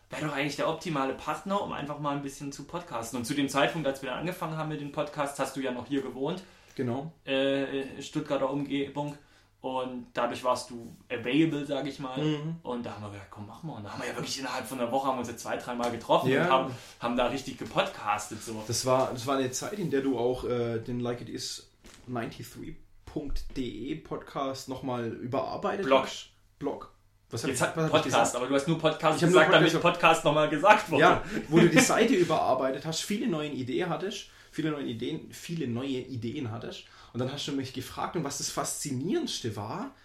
wäre 0.09 0.25
doch 0.25 0.33
eigentlich 0.33 0.55
der 0.55 0.69
optimale 0.69 1.13
Partner, 1.13 1.61
um 1.61 1.73
einfach 1.73 1.99
mal 1.99 2.15
ein 2.15 2.23
bisschen 2.23 2.51
zu 2.51 2.65
podcasten. 2.65 3.19
Und 3.19 3.25
zu 3.25 3.33
dem 3.33 3.49
Zeitpunkt, 3.49 3.87
als 3.87 4.01
wir 4.01 4.09
dann 4.09 4.19
angefangen 4.19 4.57
haben 4.57 4.69
mit 4.69 4.81
dem 4.81 4.91
Podcast, 4.91 5.37
hast 5.39 5.55
du 5.55 5.61
ja 5.61 5.71
noch 5.71 5.87
hier 5.87 6.01
gewohnt. 6.01 6.41
Genau. 6.75 7.11
Äh, 7.25 8.01
Stuttgarter 8.01 8.49
Umgebung. 8.49 9.17
Und 9.61 10.07
dadurch 10.13 10.41
warst 10.45 10.69
du 10.69 10.95
available, 11.11 11.65
sage 11.65 11.89
ich 11.89 11.99
mal. 11.99 12.17
Mhm. 12.17 12.55
Und 12.63 12.85
da 12.85 12.93
haben 12.93 13.03
wir 13.03 13.11
gesagt, 13.11 13.29
komm, 13.29 13.45
machen 13.47 13.67
wir. 13.67 13.75
Und 13.75 13.83
da 13.83 13.91
haben 13.91 14.01
wir 14.01 14.07
ja 14.07 14.15
wirklich 14.15 14.39
innerhalb 14.39 14.65
von 14.65 14.79
einer 14.79 14.89
Woche 14.89 15.07
haben 15.07 15.15
wir 15.15 15.19
uns 15.19 15.27
jetzt 15.29 15.41
zwei, 15.41 15.57
dreimal 15.57 15.91
getroffen 15.91 16.29
ja. 16.29 16.43
und 16.43 16.49
haben, 16.49 16.73
haben 17.01 17.17
da 17.17 17.27
richtig 17.27 17.57
gepodcastet. 17.57 18.41
So. 18.41 18.63
Das, 18.67 18.85
war, 18.85 19.11
das 19.11 19.27
war 19.27 19.37
eine 19.37 19.51
Zeit, 19.51 19.73
in 19.73 19.91
der 19.91 20.01
du 20.01 20.17
auch 20.17 20.45
äh, 20.45 20.79
den 20.79 21.01
Like 21.01 21.21
It 21.21 21.29
Is 21.29 21.69
93.de 22.09 23.95
Podcast 23.95 24.69
nochmal 24.69 25.07
überarbeitet 25.07 25.85
Blog. 25.85 26.03
hast. 26.03 26.29
Blog. 26.57 26.93
Was 27.31 27.43
Jetzt 27.43 27.61
hat 27.61 27.77
was 27.77 27.91
Podcast, 27.91 28.35
aber 28.35 28.47
du 28.47 28.55
hast 28.55 28.67
nur 28.67 28.79
Podcast 28.79 29.21
ich 29.21 29.27
gesagt, 29.27 29.51
nur 29.51 29.59
damit 29.59 29.81
Podcast 29.81 30.25
nochmal 30.25 30.49
gesagt 30.49 30.89
wurde. 30.89 31.01
Ja, 31.01 31.23
wo 31.47 31.59
du 31.59 31.69
die 31.69 31.79
Seite 31.79 32.15
überarbeitet 32.15 32.85
hast, 32.87 33.01
viele 33.01 33.27
neue 33.27 33.49
Ideen 33.49 33.89
hattest, 33.89 34.29
viele 34.59 34.71
neue 34.71 34.85
Ideen, 34.85 35.31
viele 35.31 35.67
neue 35.67 35.99
Ideen 35.99 36.51
hattest. 36.51 36.83
Und 37.13 37.19
dann 37.19 37.31
hast 37.31 37.47
du 37.47 37.53
mich 37.53 37.73
gefragt, 37.73 38.15
und 38.15 38.23
was 38.23 38.39
das 38.39 38.49
Faszinierendste 38.49 39.55
war, 39.55 39.95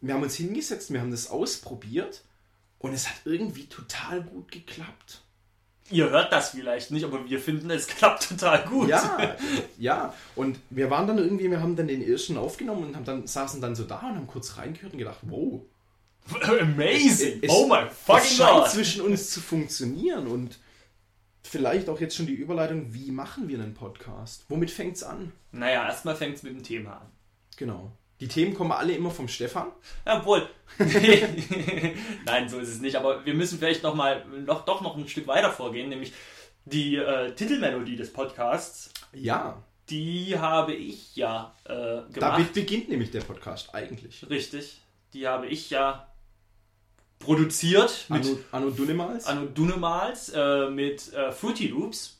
wir 0.00 0.14
haben 0.14 0.22
uns 0.22 0.36
hingesetzt, 0.36 0.92
wir 0.92 1.00
haben 1.00 1.10
das 1.10 1.28
ausprobiert 1.28 2.22
und 2.78 2.92
es 2.92 3.08
hat 3.08 3.16
irgendwie 3.24 3.66
total 3.66 4.22
gut 4.22 4.52
geklappt. 4.52 5.22
Ihr 5.90 6.10
hört 6.10 6.32
das 6.32 6.50
vielleicht 6.50 6.90
nicht, 6.90 7.04
aber 7.04 7.28
wir 7.28 7.40
finden, 7.40 7.70
es 7.70 7.86
klappt 7.86 8.28
total 8.28 8.64
gut. 8.64 8.88
Ja, 8.88 9.36
ja. 9.78 10.14
Und 10.34 10.58
wir 10.70 10.90
waren 10.90 11.06
dann 11.06 11.18
irgendwie, 11.18 11.50
wir 11.50 11.60
haben 11.60 11.76
dann 11.76 11.88
den 11.88 12.02
ersten 12.02 12.36
aufgenommen 12.36 12.84
und 12.84 12.96
haben 12.96 13.04
dann, 13.04 13.26
saßen 13.26 13.60
dann 13.60 13.74
so 13.74 13.84
da 13.84 14.00
und 14.00 14.16
haben 14.16 14.26
kurz 14.26 14.56
reingehört 14.56 14.92
und 14.92 14.98
gedacht, 14.98 15.18
wow, 15.22 15.62
Amazing! 16.42 17.38
Es, 17.42 17.50
oh 17.50 17.68
my 17.68 17.88
fucking 17.88 18.22
es 18.24 18.36
scheint 18.36 18.58
God! 18.62 18.70
zwischen 18.70 19.02
uns 19.02 19.30
zu 19.30 19.40
funktionieren 19.40 20.26
und 20.26 20.58
vielleicht 21.46 21.88
auch 21.88 22.00
jetzt 22.00 22.16
schon 22.16 22.26
die 22.26 22.34
Überleitung, 22.34 22.92
wie 22.94 23.10
machen 23.10 23.48
wir 23.48 23.58
einen 23.58 23.74
Podcast? 23.74 24.44
Womit 24.48 24.70
fängt 24.70 24.96
es 24.96 25.02
an? 25.02 25.32
Naja, 25.52 25.86
erstmal 25.86 26.16
fängt 26.16 26.36
es 26.36 26.42
mit 26.42 26.52
dem 26.52 26.62
Thema 26.62 26.98
an. 26.98 27.10
Genau. 27.56 27.92
Die 28.20 28.28
Themen 28.28 28.54
kommen 28.54 28.72
alle 28.72 28.94
immer 28.94 29.10
vom 29.10 29.28
Stefan. 29.28 29.68
Jawohl. 30.06 30.48
Nein, 30.78 32.48
so 32.48 32.58
ist 32.58 32.70
es 32.70 32.80
nicht. 32.80 32.96
Aber 32.96 33.26
wir 33.26 33.34
müssen 33.34 33.58
vielleicht 33.58 33.82
noch 33.82 33.94
mal 33.94 34.24
noch, 34.26 34.64
doch 34.64 34.80
noch 34.80 34.96
ein 34.96 35.08
Stück 35.08 35.26
weiter 35.26 35.52
vorgehen, 35.52 35.90
nämlich 35.90 36.12
die 36.64 36.96
äh, 36.96 37.34
Titelmelodie 37.34 37.96
des 37.96 38.12
Podcasts. 38.12 38.90
Ja. 39.12 39.62
Die 39.90 40.38
habe 40.38 40.72
ich 40.72 41.14
ja 41.14 41.54
äh, 41.64 41.74
gemacht. 41.74 42.16
Damit 42.16 42.54
beginnt 42.54 42.88
nämlich 42.88 43.10
der 43.10 43.20
Podcast 43.20 43.74
eigentlich. 43.74 44.28
Richtig. 44.28 44.80
Die 45.12 45.28
habe 45.28 45.46
ich 45.46 45.70
ja 45.70 46.08
produziert 47.18 48.06
mit 48.08 48.24
Anno, 48.24 48.38
Anno 48.52 48.70
Dunemals, 48.70 49.26
Anno 49.26 49.46
Dunemals 49.46 50.28
äh, 50.30 50.70
mit 50.70 51.12
äh, 51.12 51.32
Fruity 51.32 51.68
Loops. 51.68 52.18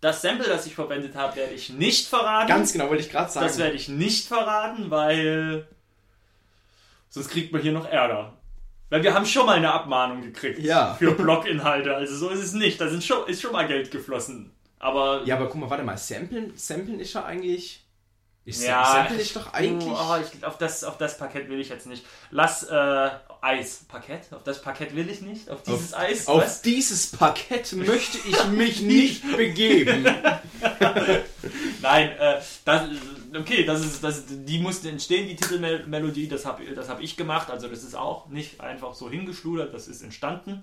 Das 0.00 0.22
Sample, 0.22 0.46
das 0.46 0.66
ich 0.66 0.74
verwendet 0.74 1.14
habe, 1.14 1.36
werde 1.36 1.54
ich 1.54 1.70
nicht 1.70 2.06
verraten. 2.06 2.48
Ganz 2.48 2.72
genau, 2.72 2.88
wollte 2.88 3.02
ich 3.02 3.10
gerade 3.10 3.30
sagen. 3.30 3.46
Das 3.46 3.58
werde 3.58 3.76
ich 3.76 3.88
nicht 3.88 4.28
verraten, 4.28 4.90
weil 4.90 5.66
sonst 7.08 7.28
kriegt 7.30 7.52
man 7.52 7.62
hier 7.62 7.72
noch 7.72 7.88
Ärger. 7.88 8.34
Weil 8.88 9.02
wir 9.02 9.14
haben 9.14 9.26
schon 9.26 9.46
mal 9.46 9.56
eine 9.56 9.72
Abmahnung 9.72 10.22
gekriegt 10.22 10.60
ja. 10.60 10.94
für 10.94 11.12
Bloginhalte. 11.12 11.94
Also 11.94 12.14
so 12.16 12.28
ist 12.28 12.42
es 12.42 12.52
nicht. 12.52 12.80
Da 12.80 12.88
sind 12.88 13.02
schon, 13.02 13.26
ist 13.26 13.42
schon 13.42 13.52
mal 13.52 13.66
Geld 13.66 13.90
geflossen. 13.90 14.52
Aber 14.78 15.22
ja, 15.24 15.36
aber 15.36 15.48
guck 15.48 15.60
mal, 15.60 15.70
warte 15.70 15.82
mal. 15.82 15.96
Samplen, 15.96 16.52
Samplen 16.56 17.00
ist 17.00 17.14
ja 17.14 17.24
eigentlich 17.24 17.85
ich 18.46 18.60
ja, 18.60 18.84
Sample 18.84 19.20
ich 19.20 19.32
doch 19.32 19.52
eigentlich. 19.52 19.92
Oh, 19.92 20.16
ich, 20.22 20.44
auf, 20.44 20.56
das, 20.56 20.84
auf 20.84 20.98
das 20.98 21.18
Parkett 21.18 21.48
will 21.48 21.58
ich 21.58 21.68
jetzt 21.68 21.88
nicht. 21.88 22.06
Lass 22.30 22.62
äh, 22.62 23.10
Eis. 23.40 23.84
Parkett? 23.88 24.32
Auf 24.32 24.44
das 24.44 24.62
Parkett 24.62 24.94
will 24.94 25.10
ich 25.10 25.20
nicht. 25.20 25.50
Auf 25.50 25.64
dieses 25.64 25.92
auf, 25.92 25.98
Eis. 25.98 26.28
Auf 26.28 26.42
was? 26.42 26.62
dieses 26.62 27.08
Parkett 27.08 27.72
möchte 27.72 28.18
ich 28.18 28.44
mich 28.50 28.82
nicht 28.82 29.36
begeben. 29.36 30.04
Nein, 31.82 32.10
äh, 32.20 32.40
das, 32.64 32.88
okay, 33.36 33.64
das 33.64 33.84
ist, 33.84 34.04
das, 34.04 34.22
die 34.28 34.60
musste 34.60 34.90
entstehen, 34.90 35.26
die 35.26 35.34
Titelmelodie. 35.34 36.28
Das 36.28 36.46
habe 36.46 36.72
das 36.72 36.88
hab 36.88 37.00
ich 37.00 37.16
gemacht. 37.16 37.50
Also, 37.50 37.66
das 37.66 37.82
ist 37.82 37.96
auch 37.96 38.28
nicht 38.28 38.60
einfach 38.60 38.94
so 38.94 39.10
hingeschludert. 39.10 39.74
Das 39.74 39.88
ist 39.88 40.02
entstanden 40.02 40.62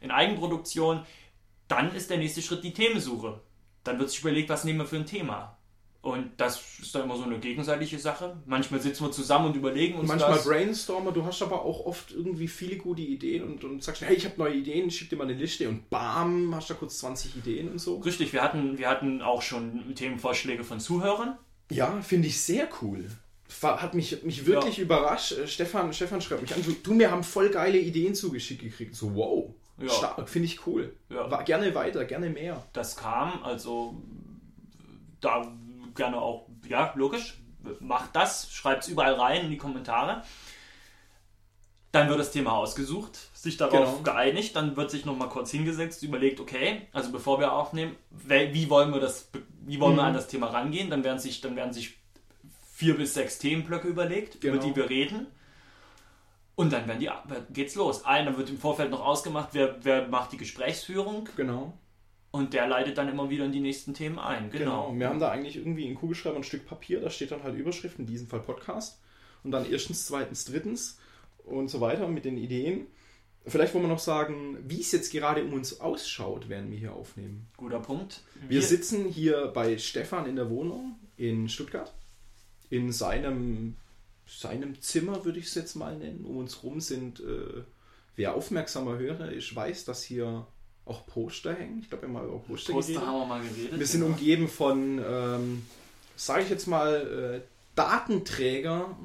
in 0.00 0.12
Eigenproduktion. 0.12 1.04
Dann 1.66 1.96
ist 1.96 2.10
der 2.10 2.18
nächste 2.18 2.42
Schritt 2.42 2.62
die 2.62 2.72
Themensuche. 2.72 3.40
Dann 3.82 3.98
wird 3.98 4.10
sich 4.10 4.20
überlegt, 4.20 4.50
was 4.50 4.62
nehmen 4.62 4.78
wir 4.78 4.86
für 4.86 4.96
ein 4.96 5.06
Thema 5.06 5.53
und 6.04 6.32
das 6.36 6.60
ist 6.82 6.94
dann 6.94 7.04
immer 7.04 7.16
so 7.16 7.22
eine 7.22 7.38
gegenseitige 7.38 7.98
Sache. 7.98 8.36
Manchmal 8.44 8.78
sitzen 8.78 9.04
wir 9.04 9.10
zusammen 9.10 9.46
und 9.46 9.56
überlegen 9.56 9.98
uns 9.98 10.06
Manchmal 10.06 10.34
das. 10.34 10.44
brainstormer, 10.44 11.12
du 11.12 11.24
hast 11.24 11.40
aber 11.40 11.64
auch 11.64 11.86
oft 11.86 12.12
irgendwie 12.12 12.46
viele 12.46 12.76
gute 12.76 13.00
Ideen 13.00 13.42
und, 13.42 13.64
und 13.64 13.82
sagst, 13.82 14.02
hey, 14.02 14.14
ich 14.14 14.26
habe 14.26 14.34
neue 14.36 14.52
Ideen, 14.52 14.90
schick 14.90 15.08
dir 15.08 15.16
mal 15.16 15.24
eine 15.24 15.32
Liste 15.32 15.66
und 15.66 15.88
bam, 15.88 16.54
hast 16.54 16.68
da 16.68 16.74
kurz 16.74 16.98
20 16.98 17.36
Ideen 17.36 17.70
und 17.70 17.78
so. 17.78 17.96
Richtig, 18.00 18.34
wir 18.34 18.42
hatten, 18.42 18.76
wir 18.76 18.90
hatten 18.90 19.22
auch 19.22 19.40
schon 19.40 19.94
Themenvorschläge 19.94 20.62
von 20.62 20.78
Zuhörern. 20.78 21.38
Ja, 21.70 22.02
finde 22.02 22.28
ich 22.28 22.38
sehr 22.38 22.68
cool. 22.82 23.06
Hat 23.62 23.94
mich, 23.94 24.22
mich 24.24 24.44
wirklich 24.44 24.76
ja. 24.76 24.82
überrascht. 24.82 25.32
Äh, 25.32 25.48
Stefan, 25.48 25.90
Stefan 25.94 26.20
schreibt 26.20 26.42
mich 26.42 26.54
an, 26.54 26.62
du, 26.62 26.72
du, 26.72 26.98
wir 26.98 27.10
haben 27.10 27.24
voll 27.24 27.48
geile 27.48 27.78
Ideen 27.78 28.14
zugeschickt 28.14 28.60
gekriegt. 28.60 28.94
So, 28.94 29.14
wow, 29.14 29.54
ja. 29.80 29.88
stark, 29.88 30.28
finde 30.28 30.48
ich 30.48 30.66
cool. 30.66 30.94
Ja. 31.08 31.30
War, 31.30 31.44
gerne 31.44 31.74
weiter, 31.74 32.04
gerne 32.04 32.28
mehr. 32.28 32.62
Das 32.74 32.94
kam, 32.94 33.42
also 33.42 33.94
da 35.22 35.50
gerne 35.94 36.20
auch, 36.20 36.48
ja, 36.68 36.92
logisch, 36.96 37.38
macht 37.80 38.14
das, 38.14 38.50
schreibt 38.52 38.84
es 38.84 38.88
überall 38.88 39.14
rein 39.14 39.44
in 39.44 39.50
die 39.50 39.56
Kommentare. 39.56 40.22
Dann 41.92 42.08
wird 42.08 42.18
das 42.18 42.32
Thema 42.32 42.54
ausgesucht, 42.54 43.16
sich 43.34 43.56
darauf 43.56 43.98
genau. 43.98 44.02
geeinigt, 44.02 44.56
dann 44.56 44.76
wird 44.76 44.90
sich 44.90 45.04
nochmal 45.04 45.28
kurz 45.28 45.52
hingesetzt, 45.52 46.02
überlegt, 46.02 46.40
okay, 46.40 46.88
also 46.92 47.12
bevor 47.12 47.38
wir 47.38 47.52
aufnehmen, 47.52 47.94
wie 48.10 48.68
wollen 48.68 48.92
wir 48.92 49.00
das, 49.00 49.30
wie 49.60 49.78
wollen 49.80 49.92
mhm. 49.92 49.98
wir 49.98 50.04
an 50.04 50.14
das 50.14 50.26
Thema 50.26 50.48
rangehen? 50.48 50.90
Dann 50.90 51.04
werden 51.04 51.20
sich, 51.20 51.40
dann 51.40 51.54
werden 51.54 51.72
sich 51.72 51.96
vier 52.72 52.96
bis 52.96 53.14
sechs 53.14 53.38
Themenblöcke 53.38 53.86
überlegt, 53.86 54.40
genau. 54.40 54.54
über 54.54 54.64
die 54.64 54.74
wir 54.74 54.90
reden. 54.90 55.28
Und 56.56 56.72
dann 56.72 56.86
werden 56.88 57.00
die, 57.00 57.10
geht's 57.52 57.76
los. 57.76 58.04
Einer 58.04 58.36
wird 58.36 58.50
im 58.50 58.58
Vorfeld 58.58 58.90
noch 58.90 59.04
ausgemacht, 59.04 59.50
wer, 59.52 59.76
wer 59.84 60.08
macht 60.08 60.32
die 60.32 60.36
Gesprächsführung. 60.36 61.28
Genau. 61.36 61.78
Und 62.34 62.52
der 62.52 62.66
leitet 62.66 62.98
dann 62.98 63.08
immer 63.08 63.30
wieder 63.30 63.44
in 63.44 63.52
die 63.52 63.60
nächsten 63.60 63.94
Themen 63.94 64.18
ein. 64.18 64.50
Genau. 64.50 64.88
genau. 64.88 64.98
Wir 64.98 65.08
haben 65.08 65.20
da 65.20 65.30
eigentlich 65.30 65.54
irgendwie 65.54 65.86
in 65.86 65.94
Kugelschreiber 65.94 66.34
ein 66.34 66.42
Stück 66.42 66.66
Papier, 66.66 67.00
da 67.00 67.08
steht 67.08 67.30
dann 67.30 67.44
halt 67.44 67.54
Überschrift, 67.54 68.00
in 68.00 68.06
diesem 68.06 68.26
Fall 68.26 68.40
Podcast. 68.40 68.98
Und 69.44 69.52
dann 69.52 69.70
erstens, 69.70 70.04
zweitens, 70.04 70.44
drittens 70.44 70.98
und 71.44 71.68
so 71.68 71.80
weiter 71.80 72.08
mit 72.08 72.24
den 72.24 72.36
Ideen. 72.36 72.88
Vielleicht 73.46 73.72
wollen 73.72 73.84
wir 73.84 73.88
noch 73.88 74.00
sagen, 74.00 74.58
wie 74.66 74.80
es 74.80 74.90
jetzt 74.90 75.12
gerade 75.12 75.44
um 75.44 75.52
uns 75.52 75.80
ausschaut, 75.80 76.48
während 76.48 76.72
wir 76.72 76.76
hier 76.78 76.92
aufnehmen. 76.92 77.46
Guter 77.56 77.78
Punkt. 77.78 78.22
Wir, 78.40 78.50
wir 78.50 78.62
sitzen 78.62 79.04
hier 79.04 79.52
bei 79.54 79.78
Stefan 79.78 80.26
in 80.26 80.34
der 80.34 80.50
Wohnung 80.50 80.96
in 81.16 81.48
Stuttgart. 81.48 81.94
In 82.68 82.90
seinem, 82.90 83.76
seinem 84.26 84.80
Zimmer, 84.80 85.24
würde 85.24 85.38
ich 85.38 85.46
es 85.46 85.54
jetzt 85.54 85.76
mal 85.76 85.96
nennen. 85.96 86.24
Um 86.24 86.38
uns 86.38 86.64
rum 86.64 86.80
sind, 86.80 87.20
äh, 87.20 87.62
wer 88.16 88.34
aufmerksamer 88.34 88.98
Hörer 88.98 89.30
ist, 89.30 89.54
weiß, 89.54 89.84
dass 89.84 90.02
hier 90.02 90.48
auch 90.86 91.06
Poster 91.06 91.54
hängen. 91.54 91.80
Ich 91.80 91.88
glaube, 91.88 92.02
wir 92.02 92.08
haben 92.08 92.14
mal 92.14 92.24
über 92.24 92.38
Poster, 92.38 92.72
Poster 92.72 92.92
geredet. 92.92 93.08
haben 93.08 93.18
wir 93.20 93.26
mal 93.26 93.40
geredet. 93.42 93.78
Wir 93.78 93.86
sind 93.86 94.00
genau. 94.02 94.12
umgeben 94.14 94.48
von, 94.48 95.02
ähm, 95.06 95.62
sage 96.16 96.42
ich 96.42 96.50
jetzt 96.50 96.66
mal, 96.66 97.40
äh, 97.42 97.48
Datenträger, 97.74 98.96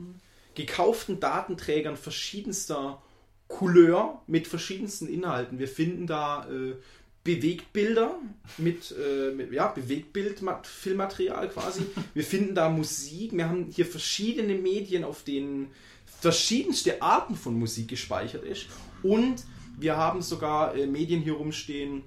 gekauften 0.55 1.19
Datenträgern 1.19 1.97
verschiedenster 1.97 3.01
Couleur 3.47 4.21
mit 4.27 4.47
verschiedensten 4.47 5.07
Inhalten. 5.07 5.57
Wir 5.57 5.67
finden 5.67 6.05
da 6.05 6.47
äh, 6.49 6.75
Bewegtbilder 7.23 8.15
mit, 8.57 8.91
äh, 8.91 9.31
mit 9.31 9.51
ja, 9.51 9.67
Bewegtbild-Filmmaterial 9.67 11.49
quasi. 11.49 11.85
Wir 12.13 12.23
finden 12.23 12.55
da 12.55 12.69
Musik. 12.69 13.33
Wir 13.33 13.49
haben 13.49 13.67
hier 13.71 13.85
verschiedene 13.85 14.55
Medien, 14.55 15.03
auf 15.03 15.23
denen 15.23 15.71
verschiedenste 16.21 17.01
Arten 17.01 17.35
von 17.35 17.57
Musik 17.57 17.87
gespeichert 17.87 18.43
ist. 18.43 18.67
Und 19.03 19.43
wir 19.79 19.97
haben 19.97 20.21
sogar 20.21 20.75
äh, 20.75 20.85
Medien 20.87 21.21
hier 21.21 21.33
rumstehen, 21.33 22.03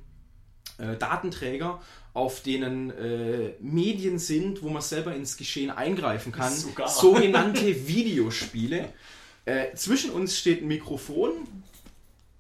äh, 0.79 0.97
Datenträger, 0.97 1.81
auf 2.15 2.43
denen 2.43 2.91
äh, 2.91 3.55
Medien 3.61 4.19
sind, 4.19 4.63
wo 4.63 4.69
man 4.69 4.83
selber 4.83 5.15
ins 5.15 5.37
Geschehen 5.37 5.71
eingreifen 5.71 6.33
kann. 6.33 6.53
Sogar. 6.53 6.89
Sogenannte 6.89 7.87
Videospiele. 7.89 8.93
Äh, 9.45 9.75
zwischen 9.75 10.11
uns 10.11 10.39
steht 10.39 10.63
ein 10.63 10.69
Mikrofon. 10.69 11.33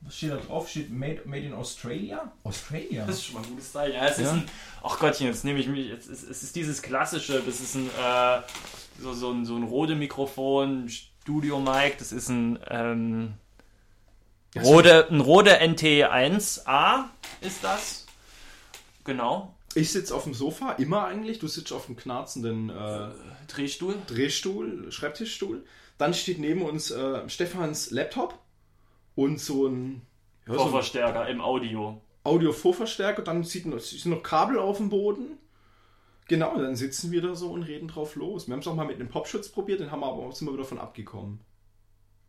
Was 0.02 0.16
steht 0.16 0.30
da 0.32 0.36
drauf? 0.36 0.68
Steht 0.68 0.90
Made, 0.90 1.22
made 1.24 1.42
in 1.46 1.54
Australia? 1.54 2.32
Australia? 2.44 3.06
Das 3.06 3.16
ist 3.16 3.24
schon 3.26 3.34
mal 3.36 3.42
ein 3.44 3.50
gutes 3.50 3.72
Zeichen. 3.72 3.94
Ja, 3.94 4.06
es 4.06 4.18
ist 4.18 4.24
Ja. 4.26 4.32
ein. 4.32 4.44
Ach 4.82 4.98
Gottchen, 4.98 5.28
jetzt 5.28 5.44
nehme 5.44 5.60
ich 5.60 5.68
mich. 5.68 5.90
Es 5.90 6.06
ist, 6.06 6.28
es 6.28 6.42
ist 6.42 6.56
dieses 6.56 6.82
klassische, 6.82 7.40
das 7.44 7.60
ist 7.60 7.74
ein. 7.76 7.86
Äh, 7.88 8.40
so, 9.00 9.12
so 9.14 9.30
ein, 9.30 9.44
so 9.44 9.56
ein 9.56 9.62
Rode 9.62 9.94
Mikrofon, 9.94 10.88
Studio 10.88 11.60
Mic, 11.60 11.94
das 11.98 12.12
ist 12.12 12.28
ein. 12.28 12.58
Ähm, 12.68 13.34
Rode, 14.60 15.08
ein 15.10 15.20
Rode 15.20 15.60
NT1A 15.62 17.04
ist 17.40 17.64
das. 17.64 18.06
Genau. 19.04 19.54
Ich 19.74 19.90
sitze 19.90 20.14
auf 20.14 20.24
dem 20.24 20.34
Sofa, 20.34 20.72
immer 20.72 21.06
eigentlich. 21.06 21.38
Du 21.38 21.48
sitzt 21.48 21.72
auf 21.72 21.86
dem 21.86 21.96
knarzenden 21.96 22.68
äh, 22.68 23.08
Drehstuhl. 23.48 23.96
Drehstuhl, 24.06 24.92
Schreibtischstuhl. 24.92 25.64
Dann 25.96 26.12
steht 26.12 26.38
neben 26.38 26.62
uns 26.62 26.90
äh, 26.90 27.28
Stefans 27.28 27.90
Laptop 27.90 28.38
und 29.14 29.40
so 29.40 29.66
ein, 29.66 30.02
ja, 30.46 30.54
so 30.54 30.60
Vorverstärker 30.60 31.28
im 31.28 31.40
Audio. 31.40 32.00
Audio-Vorverstärker. 32.24 33.22
Dann 33.22 33.44
sieht 33.44 33.64
sind 33.80 34.06
noch 34.06 34.22
Kabel 34.22 34.58
auf 34.58 34.76
dem 34.76 34.90
Boden. 34.90 35.38
Genau, 36.28 36.56
dann 36.56 36.76
sitzen 36.76 37.10
wir 37.10 37.22
da 37.22 37.34
so 37.34 37.50
und 37.50 37.62
reden 37.62 37.88
drauf 37.88 38.14
los. 38.16 38.46
Wir 38.46 38.52
haben 38.52 38.60
es 38.60 38.66
auch 38.66 38.74
mal 38.74 38.86
mit 38.86 38.96
einem 38.96 39.08
Popschutz 39.08 39.48
probiert, 39.48 39.80
den 39.80 39.90
haben 39.90 40.00
wir 40.00 40.06
aber 40.06 40.32
sind 40.32 40.46
wir 40.48 40.54
wieder 40.54 40.64
von 40.64 40.78
abgekommen. 40.78 41.40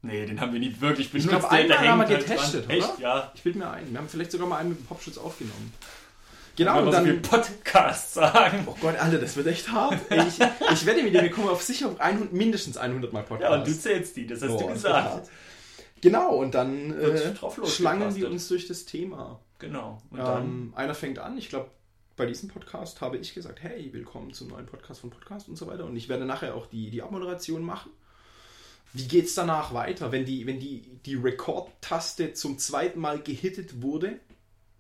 Nee, 0.04 0.26
den 0.26 0.39
haben 0.42 0.52
wir 0.54 0.60
nie 0.60 0.76
wirklich 0.80 1.12
benutzt. 1.12 1.30
glaub, 1.30 1.50
Der- 1.50 1.63
der 1.68 1.80
einmal 1.80 1.89
haben 2.06 2.10
wir 2.10 2.18
halt 2.18 2.28
getestet, 2.28 2.66
oder? 2.66 2.74
Echt, 2.76 3.00
ja. 3.00 3.32
Ich 3.36 3.42
bilde 3.42 3.60
mir 3.60 3.70
ein. 3.72 3.89
Wir 3.92 3.98
haben 4.00 4.10
vielleicht 4.10 4.32
sogar 4.32 4.48
mal 4.48 4.58
einen 4.58 4.70
mit 4.70 4.80
dem 4.80 4.86
Popschutz 4.86 5.18
aufgenommen. 5.18 5.74
Genau, 6.56 6.84
und 6.84 6.92
dann 6.92 7.06
so. 7.24 7.30
Podcast 7.30 8.13
sagen. 8.13 8.63
Oh 8.68 8.76
Gott, 8.80 8.96
Alter, 9.00 9.18
das 9.18 9.36
wird 9.38 9.48
echt 9.48 9.72
hart. 9.72 10.00
Ich, 10.12 10.39
ich 10.72 10.86
wette 10.86 11.02
mit 11.02 11.13
dir, 11.13 11.24
wir 11.24 11.32
kommen 11.32 11.48
auf 11.50 11.63
sicher 11.63 11.88
auf 11.88 12.00
100, 12.00 12.32
mindestens 12.32 12.78
100 12.78 13.12
Mal 13.12 13.24
Podcast. 13.24 13.52
Ja, 13.52 13.58
und 13.58 13.66
du 13.68 13.72
zählst 13.74 14.16
die, 14.18 14.28
das 14.28 14.42
hast 14.42 14.50
Boah, 14.50 14.60
du 14.68 14.74
gesagt. 14.74 15.30
Genau, 16.02 16.36
und 16.36 16.54
dann 16.54 16.92
äh, 17.00 17.34
schlangen 17.66 18.13
wir 18.16 18.30
uns 18.30 18.48
durch 18.50 18.68
das 18.68 18.86
Thema. 18.86 19.39
Genau. 19.58 20.02
Und 20.12 20.20
dann, 20.20 20.44
Ähm, 20.44 20.74
einer 20.76 20.94
fängt 20.94 21.18
an, 21.18 21.38
ich 21.38 21.50
glaube, 21.50 21.72
bei 22.18 22.26
diesem 22.28 22.50
Podcast 22.50 23.00
habe 23.02 23.18
ich 23.18 23.34
gesagt, 23.34 23.63
hey, 23.63 23.89
willkommen 23.94 24.34
zum 24.34 24.50
neuen 24.50 24.66
Podcast 24.68 25.00
von 25.02 25.10
Podcast 25.10 25.48
und 25.48 25.56
so 25.58 25.66
weiter. 25.66 25.86
Und 25.86 25.96
ich 25.96 26.10
werde 26.10 26.26
nachher 26.26 26.54
auch 26.56 26.68
die, 26.68 26.92
die 26.92 27.02
Abmoderation 27.02 27.63
machen. 27.63 27.89
Wie 28.93 29.08
geht's 29.08 29.34
danach 29.34 29.73
weiter, 29.73 30.12
wenn 30.12 30.25
die, 30.25 30.45
wenn 30.45 30.60
die, 30.60 30.82
die 31.06 31.15
Record-Taste 31.15 32.34
zum 32.34 32.60
zweiten 32.60 32.99
Mal 32.99 33.19
gehittet 33.19 33.82
wurde? 33.82 34.19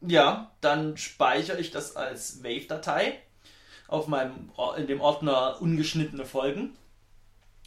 ja, 0.07 0.51
dann 0.61 0.97
speichere 0.97 1.59
ich 1.59 1.71
das 1.71 1.95
als 1.95 2.43
Wave-Datei 2.43 3.19
auf 3.87 4.07
meinem 4.07 4.51
in 4.77 4.87
dem 4.87 5.01
Ordner 5.01 5.61
ungeschnittene 5.61 6.25
Folgen. 6.25 6.75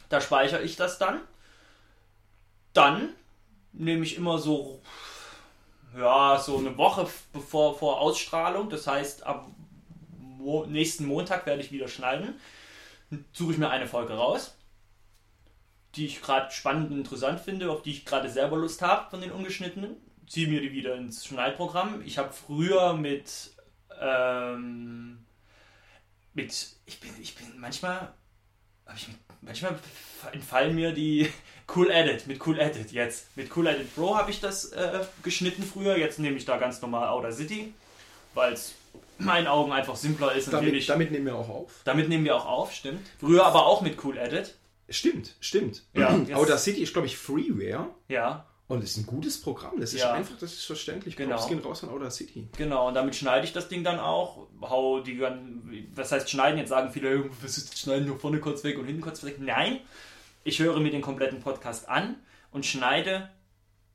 Da 0.09 0.21
speichere 0.21 0.63
ich 0.63 0.77
das 0.77 0.99
dann. 0.99 1.21
Dann 2.73 3.11
nehme 3.73 4.05
ich 4.05 4.17
immer 4.17 4.39
so 4.39 4.81
ja, 5.97 6.39
so 6.39 6.59
eine 6.59 6.77
Woche 6.77 7.09
bevor 7.33 7.79
vor 7.79 8.01
Ausstrahlung, 8.01 8.69
das 8.69 8.87
heißt 8.87 9.25
am 9.25 9.55
nächsten 10.67 11.07
Montag 11.07 11.47
werde 11.47 11.63
ich 11.63 11.73
wieder 11.73 11.89
schneiden. 11.89 12.39
Suche 13.33 13.53
ich 13.53 13.59
mir 13.59 13.71
eine 13.71 13.87
Folge 13.87 14.15
raus, 14.15 14.56
die 15.97 16.07
ich 16.07 16.21
gerade 16.21 16.51
spannend 16.53 16.91
und 16.91 16.99
interessant 16.99 17.41
finde, 17.41 17.71
auf 17.71 17.83
die 17.83 17.93
ich 17.93 18.05
gerade 18.05 18.29
selber 18.29 18.57
Lust 18.57 18.83
habe 18.83 19.11
von 19.11 19.21
den 19.21 19.33
ungeschnittenen. 19.33 19.97
Ziehe 20.29 20.49
mir 20.49 20.61
die 20.61 20.73
wieder 20.73 20.95
ins 20.97 21.25
Schneidprogramm. 21.25 22.03
Ich 22.05 22.19
habe 22.19 22.33
früher 22.33 22.95
mit 22.95 23.53
ähm, 24.01 25.25
mit 26.35 26.77
ich 26.85 27.01
bin 27.01 27.11
ich 27.21 27.35
bin 27.37 27.59
manchmal 27.59 28.13
ich 28.95 29.09
manchmal 29.41 29.79
entfallen 30.33 30.75
mir 30.75 30.93
die 30.93 31.33
Cool 31.75 31.91
Edit 31.91 32.27
mit 32.27 32.47
Cool 32.47 32.61
Edit 32.61 32.93
jetzt 32.93 33.37
mit 33.37 33.57
Cool 33.57 33.67
Edit 33.67 33.95
Pro 33.95 34.17
habe 34.17 34.31
ich 34.31 34.41
das 34.41 34.73
äh, 34.73 35.01
geschnitten 35.23 35.63
früher. 35.63 35.97
Jetzt 35.97 36.19
nehme 36.19 36.37
ich 36.37 36.45
da 36.45 36.59
ganz 36.59 36.81
normal 36.83 37.09
Outer 37.09 37.33
City, 37.33 37.73
weil 38.35 38.53
es 38.53 38.75
in 39.19 39.25
meinen 39.25 39.47
Augen 39.47 39.73
einfach 39.73 39.97
simpler 39.97 40.35
ist. 40.35 40.53
Damit, 40.53 40.89
damit 40.89 41.11
nehmen 41.11 41.27
wir 41.27 41.37
auch 41.37 41.49
auf. 41.49 41.73
damit 41.85 42.09
nehmen 42.09 42.25
wir 42.25 42.37
auch 42.37 42.47
auf, 42.47 42.73
stimmt. 42.73 43.07
Früher 43.19 43.47
aber 43.47 43.67
auch 43.67 43.81
mit 43.81 44.03
Cool 44.05 44.19
Edit. 44.19 44.55
Stimmt, 44.89 45.35
stimmt. 45.41 45.83
Ja, 45.95 46.09
Audacity 46.35 46.83
ist, 46.83 46.93
glaube 46.93 47.07
ich, 47.07 47.17
Freeware. 47.17 47.89
Ja, 48.09 48.47
Und 48.69 48.83
ist 48.83 48.97
ein 48.97 49.07
gutes 49.07 49.41
Programm. 49.41 49.79
Das 49.81 49.93
ist 49.95 50.01
Ja. 50.01 50.13
einfach, 50.13 50.37
das 50.39 50.53
ist 50.53 50.65
verständlich. 50.65 51.17
Genau. 51.17 51.37
Props 51.37 51.49
gehen 51.49 51.59
raus 51.61 51.85
an 51.85 51.91
Audacity. 51.91 52.49
genau. 52.57 52.89
Und 52.89 52.95
damit 52.95 53.15
schneide 53.15 53.45
ich 53.45 53.53
das 53.53 53.69
Ding 53.69 53.85
dann 53.85 54.01
auch. 54.01 54.49
Hau 54.61 55.01
die 55.01 55.21
was 55.95 56.11
heißt 56.13 56.29
schneiden? 56.31 56.59
Jetzt 56.59 56.71
sagen 56.71 56.91
viele, 56.93 57.31
was 57.43 57.59
ist 57.59 57.73
das 57.73 57.81
schneiden 57.81 58.07
nur 58.09 58.19
vorne 58.19 58.41
kurz 58.41 58.65
weg 58.65 58.79
und 58.79 58.87
hinten 58.87 59.03
kurz 59.03 59.23
weg. 59.25 59.37
Nein, 59.41 59.81
ich 60.45 60.59
höre 60.59 60.79
mir 60.81 60.91
den 60.91 61.01
kompletten 61.03 61.41
Podcast 61.41 61.89
an 61.89 62.17
und 62.51 62.67
schneide 62.67 63.31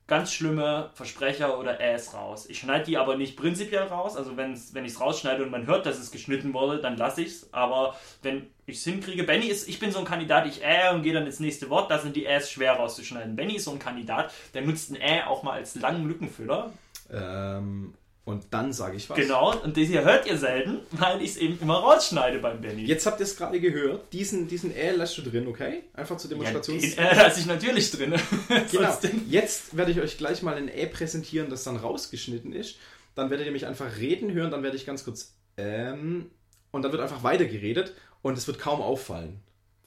ganz 0.08 0.34
schlimme 0.34 0.90
Versprecher 0.94 1.58
oder 1.60 1.80
Äs 1.80 2.14
raus. 2.14 2.46
Ich 2.50 2.60
schneide 2.60 2.84
die 2.86 2.98
aber 2.98 3.16
nicht 3.16 3.38
prinzipiell 3.38 3.84
raus. 3.84 4.18
Also 4.18 4.36
wenn 4.36 4.54
ich 4.56 4.92
es 4.94 5.00
rausschneide 5.00 5.44
und 5.44 5.52
man 5.52 5.68
hört, 5.68 5.86
dass 5.86 6.00
es 6.00 6.12
geschnitten 6.12 6.54
wurde, 6.54 6.80
dann 6.82 6.98
lasse 6.98 7.22
ich 7.22 7.28
es. 7.30 7.54
Aber 7.54 7.96
wenn 8.22 8.48
ich 8.72 8.80
es 8.80 8.84
hinkriege, 8.84 9.24
Benny 9.24 9.48
ist, 9.48 9.68
ich 9.68 9.80
bin 9.80 9.92
so 9.92 10.00
ein 10.00 10.06
Kandidat, 10.06 10.48
ich 10.48 10.64
äh 10.64 10.94
und 10.94 11.04
gehe 11.04 11.14
dann 11.14 11.26
ins 11.26 11.40
nächste 11.40 11.70
Wort, 11.70 11.92
da 11.92 12.00
sind 12.00 12.16
die 12.16 12.26
Äs 12.26 12.50
schwer 12.50 12.74
rauszuschneiden. 12.74 13.36
Benny 13.36 13.56
ist 13.56 13.66
so 13.66 13.72
ein 13.72 13.80
Kandidat, 13.80 14.34
der 14.54 14.64
nutzt 14.64 14.92
ein 14.92 14.96
Äh 14.96 15.24
auch 15.24 15.44
mal 15.44 15.54
als 15.54 15.76
langen 15.76 16.08
Lückenfüller. 16.08 16.72
Ähm, 17.12 17.94
und 18.24 18.46
dann 18.52 18.72
sage 18.72 18.98
ich 18.98 19.10
was. 19.10 19.18
Genau, 19.18 19.60
und 19.62 19.76
das 19.76 19.88
hier 19.88 20.06
hört 20.06 20.28
ihr 20.28 20.38
selten, 20.38 20.80
weil 20.92 21.22
ich 21.22 21.32
es 21.32 21.38
eben 21.38 21.60
immer 21.60 21.80
rausschneide 21.80 22.40
beim 22.40 22.62
Benny. 22.62 22.86
Jetzt 22.86 23.06
habt 23.06 23.20
ihr 23.20 23.26
es 23.26 23.36
gerade 23.36 23.60
gehört. 23.60 24.14
Diesen, 24.14 24.48
diesen 24.48 24.76
L 24.76 24.98
lässt 24.98 25.18
du 25.18 25.24
drin, 25.24 25.48
okay? 25.48 25.84
Einfach 25.94 26.18
zur 26.18 26.30
ja, 26.30 26.38
Demonstrations... 26.38 26.96
den 26.96 27.04
äh, 27.04 27.16
lasse 27.16 27.40
ich 27.40 27.46
natürlich 27.48 27.92
drin. 27.92 28.14
Genau. 28.72 28.98
Jetzt 29.28 29.76
werde 29.76 29.92
ich 29.92 30.00
euch 30.00 30.18
gleich 30.18 30.44
mal 30.44 30.56
ein 30.56 30.70
Ä 30.70 30.86
präsentieren, 30.86 31.50
das 31.50 31.64
dann 31.64 31.78
rausgeschnitten 31.78 32.54
ist. 32.54 32.78
Dann 33.16 33.30
werdet 33.30 33.48
ihr 33.48 33.52
mich 33.52 33.66
einfach 33.66 33.98
reden 33.98 34.32
hören, 34.32 34.52
dann 34.52 34.64
werde 34.64 34.78
ich 34.78 34.86
ganz 34.86 35.04
kurz 35.04 35.36
ähm, 35.58 36.30
und 36.72 36.84
dann 36.84 36.92
wird 36.92 37.02
einfach 37.02 37.24
weitergeredet 37.24 37.94
und 38.22 38.38
es 38.38 38.48
wird 38.48 38.60
kaum 38.60 38.82
auffallen. 38.82 39.42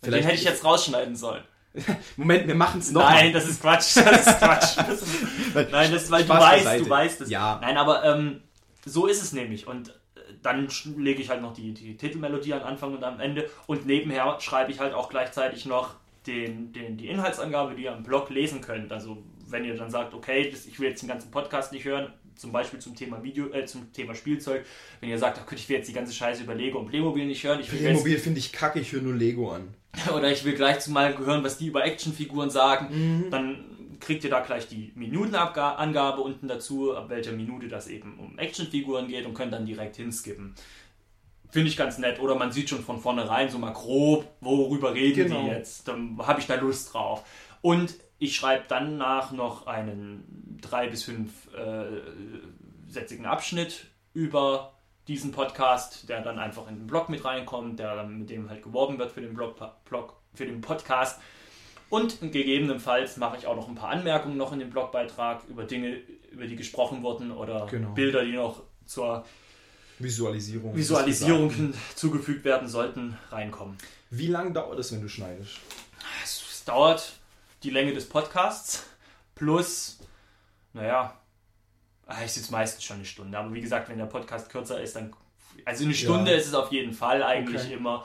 Den 0.05 0.15
hätte 0.15 0.35
ich 0.35 0.45
jetzt 0.45 0.65
rausschneiden 0.65 1.17
sollen. 1.17 1.45
Moment, 2.17 2.47
wir 2.47 2.55
machen 2.55 2.81
es 2.81 2.93
noch. 2.93 3.03
Nein, 3.03 3.33
das 3.33 3.49
ist 3.49 3.61
Quatsch. 3.61 3.97
Das 4.05 4.27
ist 4.27 4.39
Quatsch. 4.39 4.77
Das 4.87 5.03
ist, 5.03 5.71
nein, 5.73 5.93
das 5.93 6.05
ist, 6.05 6.11
weil 6.11 6.23
du 6.23 6.27
Spaß 6.27 6.43
weißt, 6.43 6.65
beiseite. 6.65 6.85
du 6.85 6.91
weißt 6.91 7.21
es. 7.23 7.31
Ja. 7.31 7.59
Nein, 7.61 7.77
aber 7.77 8.05
ähm, 8.05 8.43
so 8.85 9.07
ist 9.07 9.23
es 9.23 9.33
nämlich. 9.33 9.67
Und 9.67 9.89
äh, 9.89 9.93
dann 10.43 10.69
lege 10.97 11.21
ich 11.21 11.31
halt 11.31 11.43
noch 11.43 11.55
die, 11.55 11.73
die 11.73 11.97
Titelmelodie 11.97 12.55
am 12.55 12.63
Anfang 12.63 12.95
und 12.95 13.03
am 13.03 13.19
Ende. 13.19 13.51
Und 13.67 13.87
nebenher 13.87 14.37
schreibe 14.41 14.71
ich 14.71 14.79
halt 14.79 14.95
auch 14.95 15.09
gleichzeitig 15.09 15.67
noch 15.67 15.95
den, 16.27 16.73
den, 16.73 16.97
die 16.97 17.09
Inhaltsangabe, 17.09 17.75
die 17.75 17.85
ihr 17.85 17.93
am 17.93 18.03
Blog 18.03 18.31
lesen 18.31 18.61
könnt. 18.61 18.93
Also 18.93 19.23
wenn 19.49 19.65
ihr 19.65 19.77
dann 19.77 19.91
sagt, 19.91 20.15
okay, 20.15 20.51
das, 20.51 20.67
ich 20.67 20.79
will 20.79 20.89
jetzt 20.89 21.03
den 21.03 21.09
ganzen 21.09 21.31
Podcast 21.31 21.73
nicht 21.73 21.85
hören, 21.85 22.13
zum 22.37 22.53
Beispiel 22.53 22.79
zum 22.81 22.95
Thema 22.95 23.23
Video, 23.23 23.51
äh, 23.53 23.65
zum 23.67 23.93
Thema 23.93 24.15
Spielzeug, 24.15 24.65
wenn 25.01 25.09
ihr 25.11 25.19
sagt, 25.19 25.41
ach, 25.45 25.53
ich 25.53 25.69
will 25.69 25.77
jetzt 25.77 25.89
die 25.89 25.93
ganze 25.93 26.13
Scheiße 26.13 26.43
über 26.45 26.55
Lego 26.55 26.79
und 26.79 26.87
Playmobil 26.89 27.27
nicht 27.27 27.43
hören, 27.45 27.61
ich 27.61 27.69
Playmobil 27.69 28.19
finde 28.19 28.39
ich 28.41 28.53
kacke, 28.53 28.81
ich 28.81 28.93
höre 28.93 29.03
nur 29.03 29.15
Lego 29.15 29.51
an. 29.53 29.75
oder 30.17 30.31
ich 30.31 30.45
will 30.45 30.55
gleich 30.55 30.87
mal 30.89 31.17
hören, 31.19 31.45
was 31.45 31.59
die 31.59 31.67
über 31.69 31.85
Actionfiguren 31.85 32.51
sagen, 32.51 32.89
Mhm. 33.25 33.31
dann 33.31 33.65
kriegt 34.01 34.25
ihr 34.25 34.31
da 34.31 34.41
gleich 34.41 34.67
die 34.69 34.93
Minutenangabe 34.97 36.21
unten 36.21 36.49
dazu, 36.49 36.95
ab 36.95 37.09
welcher 37.09 37.33
Minute 37.33 37.69
das 37.69 37.87
eben 37.89 38.19
um 38.19 38.39
Actionfiguren 38.39 39.09
geht 39.09 39.25
und 39.25 39.35
könnt 39.35 39.53
dann 39.53 39.65
direkt 39.67 39.97
hinskippen. 39.97 40.55
Finde 41.51 41.69
ich 41.69 41.77
ganz 41.77 41.99
nett. 41.99 42.19
Oder 42.21 42.35
man 42.35 42.51
sieht 42.51 42.69
schon 42.69 42.83
von 42.83 42.99
vornherein 43.01 43.49
so 43.49 43.59
mal 43.59 43.73
grob, 43.73 44.27
worüber 44.41 44.93
reden 44.93 45.29
Genau. 45.29 45.45
die 45.45 45.51
jetzt. 45.51 45.87
Dann 45.87 46.19
habe 46.19 46.41
ich 46.41 46.47
da 46.47 46.57
Lust 46.57 46.93
drauf. 46.93 47.23
Und 47.63 47.95
ich 48.25 48.37
schreibe 48.37 48.65
dann 48.69 48.97
nach 48.97 49.33
noch 49.33 49.67
einen 49.67 50.59
drei 50.61 50.89
bis 50.89 51.05
fünf 51.05 51.31
äh, 51.55 52.01
sätzigen 52.89 53.27
Abschnitt 53.27 53.87
über 54.15 54.73
diesen 55.09 55.33
Podcast, 55.33 56.09
der 56.09 56.23
dann 56.23 56.39
einfach 56.39 56.69
in 56.69 56.77
den 56.77 56.87
Blog 56.87 57.09
mit 57.11 57.25
reinkommt, 57.25 57.79
der 57.79 58.05
mit 58.05 58.31
dem 58.31 58.49
halt 58.49 58.63
geworben 58.63 58.99
wird 58.99 59.13
für 59.13 59.21
den 59.21 59.35
Blog, 59.35 59.57
Blog 59.85 60.15
für 60.33 60.47
den 60.47 60.61
Podcast. 60.63 61.21
Und 61.91 62.21
gegebenenfalls 62.33 63.19
mache 63.19 63.37
ich 63.37 63.47
auch 63.47 63.55
noch 63.57 63.69
ein 63.69 63.75
paar 63.75 63.91
Anmerkungen 63.91 64.37
noch 64.39 64.53
in 64.53 64.59
den 64.59 64.71
Blogbeitrag 64.71 65.43
über 65.49 65.65
Dinge, 65.65 65.99
über 66.33 66.47
die 66.47 66.57
gesprochen 66.57 67.03
wurden 67.03 67.31
oder 67.31 67.67
Genau. 67.67 67.91
Bilder, 67.93 68.25
die 68.25 68.33
noch 68.33 68.63
zur 68.87 69.25
Visualisierung. 69.99 70.75
Visualisierung 70.75 71.51
hinzugefügt 71.51 72.45
werden 72.45 72.67
sollten, 72.69 73.17
reinkommen. 73.31 73.77
Wie 74.11 74.29
lange 74.29 74.53
dauert 74.53 74.79
es, 74.79 74.93
wenn 74.93 75.03
du 75.03 75.09
schneidest? 75.09 75.59
Es 76.25 76.65
dauert 76.65 77.13
die 77.65 77.71
Länge 77.71 77.93
des 77.93 78.09
Podcasts 78.09 78.85
plus, 79.35 79.99
naja, 80.73 81.19
Ah, 82.07 82.23
Ich 82.23 82.33
sitze 82.33 82.53
meistens 82.53 82.85
schon 82.85 82.97
eine 82.97 83.07
Stunde. 83.07 83.39
Aber 83.39 83.53
wie 83.55 83.63
gesagt, 83.63 83.89
wenn 83.89 83.97
der 83.97 84.05
Podcast 84.05 84.51
kürzer 84.51 84.79
ist, 84.79 84.95
dann. 84.95 85.15
Also 85.65 85.85
eine 85.85 85.95
Stunde 85.95 86.33
Ja. 86.33 86.37
ist 86.37 86.47
es 86.49 86.53
auf 86.55 86.71
jeden 86.71 86.93
Fall 86.93 87.23
eigentlich 87.23 87.63
Okay. 87.63 87.73
immer. 87.75 88.05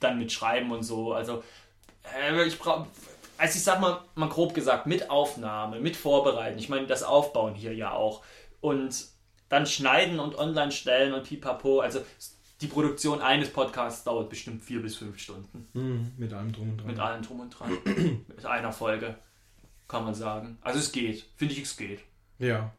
Dann 0.00 0.18
mit 0.18 0.30
Schreiben 0.32 0.70
und 0.70 0.82
so. 0.82 1.14
Also 1.14 1.42
äh, 2.14 2.44
ich 2.44 2.58
brauche. 2.58 2.86
Also 3.38 3.56
ich 3.56 3.64
sag 3.64 3.80
mal, 3.80 4.02
mal 4.16 4.28
grob 4.28 4.52
gesagt, 4.52 4.86
mit 4.86 5.08
Aufnahme, 5.08 5.80
mit 5.80 5.96
Vorbereiten. 5.96 6.58
Ich 6.58 6.68
meine, 6.68 6.86
das 6.86 7.02
Aufbauen 7.02 7.54
hier 7.54 7.72
ja 7.74 7.92
auch. 7.92 8.22
Und 8.60 9.06
dann 9.48 9.64
schneiden 9.66 10.20
und 10.20 10.36
online 10.36 10.72
stellen 10.72 11.14
und 11.14 11.22
pipapo. 11.26 11.80
Also 11.80 12.00
die 12.60 12.66
Produktion 12.66 13.20
eines 13.20 13.50
Podcasts 13.50 14.04
dauert 14.04 14.30
bestimmt 14.30 14.62
vier 14.62 14.80
bis 14.80 14.96
fünf 14.96 15.18
Stunden. 15.18 15.68
Mhm, 15.74 16.12
mit 16.16 16.32
allem 16.32 16.52
drum 16.52 16.70
und 16.70 16.78
dran. 16.78 16.86
Mit 16.86 16.98
allem 16.98 17.22
drum 17.22 17.40
und 17.40 17.50
dran. 17.50 17.78
mit 18.28 18.46
einer 18.46 18.72
Folge. 18.72 19.16
Kann 19.88 20.04
man 20.04 20.14
sagen. 20.14 20.58
Also 20.62 20.78
es 20.78 20.90
geht. 20.90 21.26
Finde 21.36 21.54
ich, 21.54 21.62
es 21.62 21.76
geht. 21.76 22.00
Ja. 22.38 22.72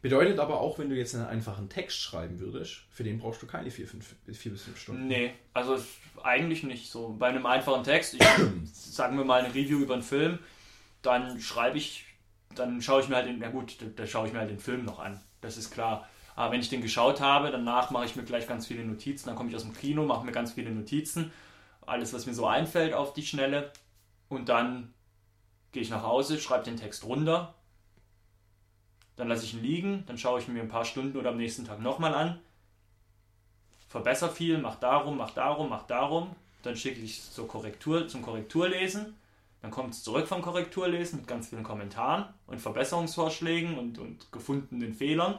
Bedeutet 0.00 0.38
aber 0.38 0.60
auch, 0.60 0.78
wenn 0.78 0.88
du 0.88 0.96
jetzt 0.96 1.14
einen 1.14 1.26
einfachen 1.26 1.68
Text 1.68 1.98
schreiben 1.98 2.38
würdest, 2.38 2.84
für 2.90 3.04
den 3.04 3.18
brauchst 3.18 3.42
du 3.42 3.46
keine 3.46 3.70
vier, 3.70 3.88
fünf, 3.88 4.14
vier 4.32 4.52
bis 4.52 4.62
fünf 4.62 4.78
Stunden. 4.78 5.08
Nee, 5.08 5.32
also 5.52 5.78
eigentlich 6.22 6.62
nicht 6.62 6.90
so. 6.90 7.16
Bei 7.18 7.28
einem 7.28 7.46
einfachen 7.46 7.82
Text, 7.82 8.14
ich, 8.14 8.22
sagen 8.72 9.16
wir 9.16 9.24
mal 9.24 9.42
eine 9.42 9.54
Review 9.54 9.78
über 9.78 9.94
einen 9.94 10.02
Film, 10.02 10.38
dann 11.02 11.40
schreibe 11.40 11.78
ich, 11.78 12.04
dann 12.54 12.80
schaue 12.80 13.02
ich 13.02 13.08
mir 13.08 13.16
halt 13.16 13.26
den, 13.26 13.38
na 13.40 13.48
gut, 13.48 13.80
da, 13.80 13.86
da 13.96 14.06
schaue 14.06 14.26
ich 14.26 14.32
mir 14.32 14.40
halt 14.40 14.50
den 14.50 14.60
Film 14.60 14.84
noch 14.84 15.00
an. 15.00 15.20
Das 15.40 15.56
ist 15.56 15.70
klar. 15.70 16.08
Aber 16.36 16.52
wenn 16.52 16.60
ich 16.60 16.68
den 16.68 16.82
geschaut 16.82 17.20
habe, 17.20 17.50
danach 17.50 17.90
mache 17.90 18.06
ich 18.06 18.16
mir 18.16 18.24
gleich 18.24 18.46
ganz 18.46 18.66
viele 18.66 18.84
Notizen. 18.84 19.26
Dann 19.26 19.36
komme 19.36 19.50
ich 19.50 19.56
aus 19.56 19.62
dem 19.62 19.74
Kino, 19.74 20.04
mache 20.04 20.26
mir 20.26 20.32
ganz 20.32 20.52
viele 20.52 20.70
Notizen. 20.70 21.32
Alles, 21.86 22.12
was 22.12 22.26
mir 22.26 22.34
so 22.34 22.46
einfällt 22.46 22.94
auf 22.94 23.12
die 23.12 23.24
Schnelle. 23.24 23.72
Und 24.28 24.48
dann 24.48 24.92
gehe 25.72 25.82
ich 25.82 25.90
nach 25.90 26.02
Hause, 26.02 26.40
schreibe 26.40 26.64
den 26.64 26.76
Text 26.76 27.04
runter. 27.04 27.54
Dann 29.16 29.28
lasse 29.28 29.44
ich 29.44 29.54
ihn 29.54 29.62
liegen. 29.62 30.04
Dann 30.06 30.18
schaue 30.18 30.40
ich 30.40 30.48
mir 30.48 30.60
ein 30.60 30.68
paar 30.68 30.84
Stunden 30.84 31.16
oder 31.16 31.30
am 31.30 31.36
nächsten 31.36 31.64
Tag 31.64 31.80
nochmal 31.80 32.14
an 32.14 32.40
verbessere 33.94 34.30
viel, 34.32 34.58
mach 34.58 34.74
darum, 34.74 35.16
mach 35.16 35.30
darum, 35.30 35.68
mach 35.68 35.84
darum. 35.84 36.34
Dann 36.64 36.76
schicke 36.76 37.00
ich 37.00 37.20
es 37.20 37.32
zur 37.32 37.46
Korrektur, 37.46 38.08
zum 38.08 38.22
Korrekturlesen. 38.22 39.14
Dann 39.62 39.70
kommt 39.70 39.94
es 39.94 40.02
zurück 40.02 40.26
vom 40.26 40.42
Korrekturlesen 40.42 41.20
mit 41.20 41.28
ganz 41.28 41.50
vielen 41.50 41.62
Kommentaren 41.62 42.24
und 42.48 42.60
Verbesserungsvorschlägen 42.60 43.78
und, 43.78 44.00
und 44.00 44.32
gefundenen 44.32 44.94
Fehlern. 44.94 45.36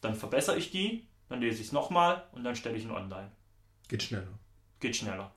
Dann 0.00 0.14
verbessere 0.14 0.56
ich 0.56 0.70
die, 0.70 1.06
dann 1.28 1.40
lese 1.40 1.60
ich 1.60 1.68
es 1.68 1.72
nochmal 1.72 2.26
und 2.32 2.44
dann 2.44 2.56
stelle 2.56 2.76
ich 2.76 2.84
ihn 2.84 2.90
online. 2.90 3.30
Geht 3.88 4.02
schneller. 4.02 4.38
Geht 4.80 4.96
schneller. 4.96 5.34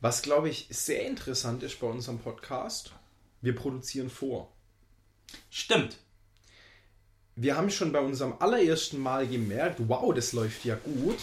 Was, 0.00 0.22
glaube 0.22 0.48
ich, 0.48 0.66
sehr 0.70 1.06
interessant 1.06 1.62
ist 1.62 1.80
bei 1.80 1.86
unserem 1.86 2.18
Podcast, 2.18 2.92
wir 3.40 3.54
produzieren 3.54 4.10
vor. 4.10 4.52
Stimmt. 5.50 5.98
Wir 7.36 7.56
haben 7.56 7.70
schon 7.70 7.92
bei 7.92 8.00
unserem 8.00 8.34
allerersten 8.38 8.98
Mal 8.98 9.26
gemerkt, 9.26 9.80
wow, 9.88 10.14
das 10.14 10.32
läuft 10.32 10.64
ja 10.64 10.76
gut. 10.76 11.16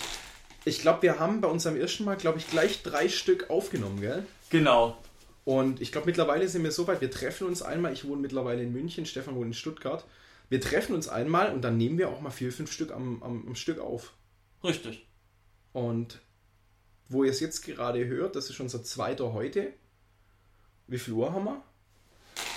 Ich 0.65 0.81
glaube, 0.81 1.03
wir 1.03 1.19
haben 1.19 1.41
bei 1.41 1.47
unserem 1.47 1.75
ersten 1.79 2.03
Mal, 2.03 2.17
glaube 2.17 2.39
ich, 2.39 2.49
gleich 2.49 2.83
drei 2.83 3.07
Stück 3.07 3.49
aufgenommen, 3.49 4.01
gell? 4.01 4.25
Genau. 4.49 4.97
Und 5.45 5.81
ich 5.81 5.91
glaube, 5.91 6.07
mittlerweile 6.07 6.47
sind 6.47 6.63
wir 6.63 6.71
so 6.71 6.87
weit, 6.87 7.01
wir 7.01 7.09
treffen 7.09 7.47
uns 7.47 7.61
einmal, 7.61 7.93
ich 7.93 8.05
wohne 8.05 8.21
mittlerweile 8.21 8.61
in 8.61 8.71
München, 8.71 9.05
Stefan 9.05 9.35
wohnt 9.35 9.47
in 9.47 9.53
Stuttgart. 9.53 10.05
Wir 10.51 10.59
treffen 10.59 10.93
uns 10.93 11.07
einmal 11.07 11.53
und 11.53 11.61
dann 11.61 11.77
nehmen 11.77 11.97
wir 11.97 12.09
auch 12.09 12.19
mal 12.19 12.29
vier, 12.29 12.51
fünf 12.51 12.73
Stück 12.73 12.91
am, 12.91 13.23
am, 13.23 13.47
am 13.47 13.55
Stück 13.55 13.79
auf. 13.79 14.11
Richtig. 14.65 15.07
Und 15.71 16.19
wo 17.07 17.23
ihr 17.23 17.31
es 17.31 17.39
jetzt 17.39 17.61
gerade 17.61 18.05
hört, 18.05 18.35
das 18.35 18.49
ist 18.49 18.59
unser 18.59 18.83
zweiter 18.83 19.31
heute. 19.31 19.71
Wie 20.87 20.99
viel 20.99 21.13
Uhr 21.13 21.31
haben 21.31 21.45
wir? 21.45 21.63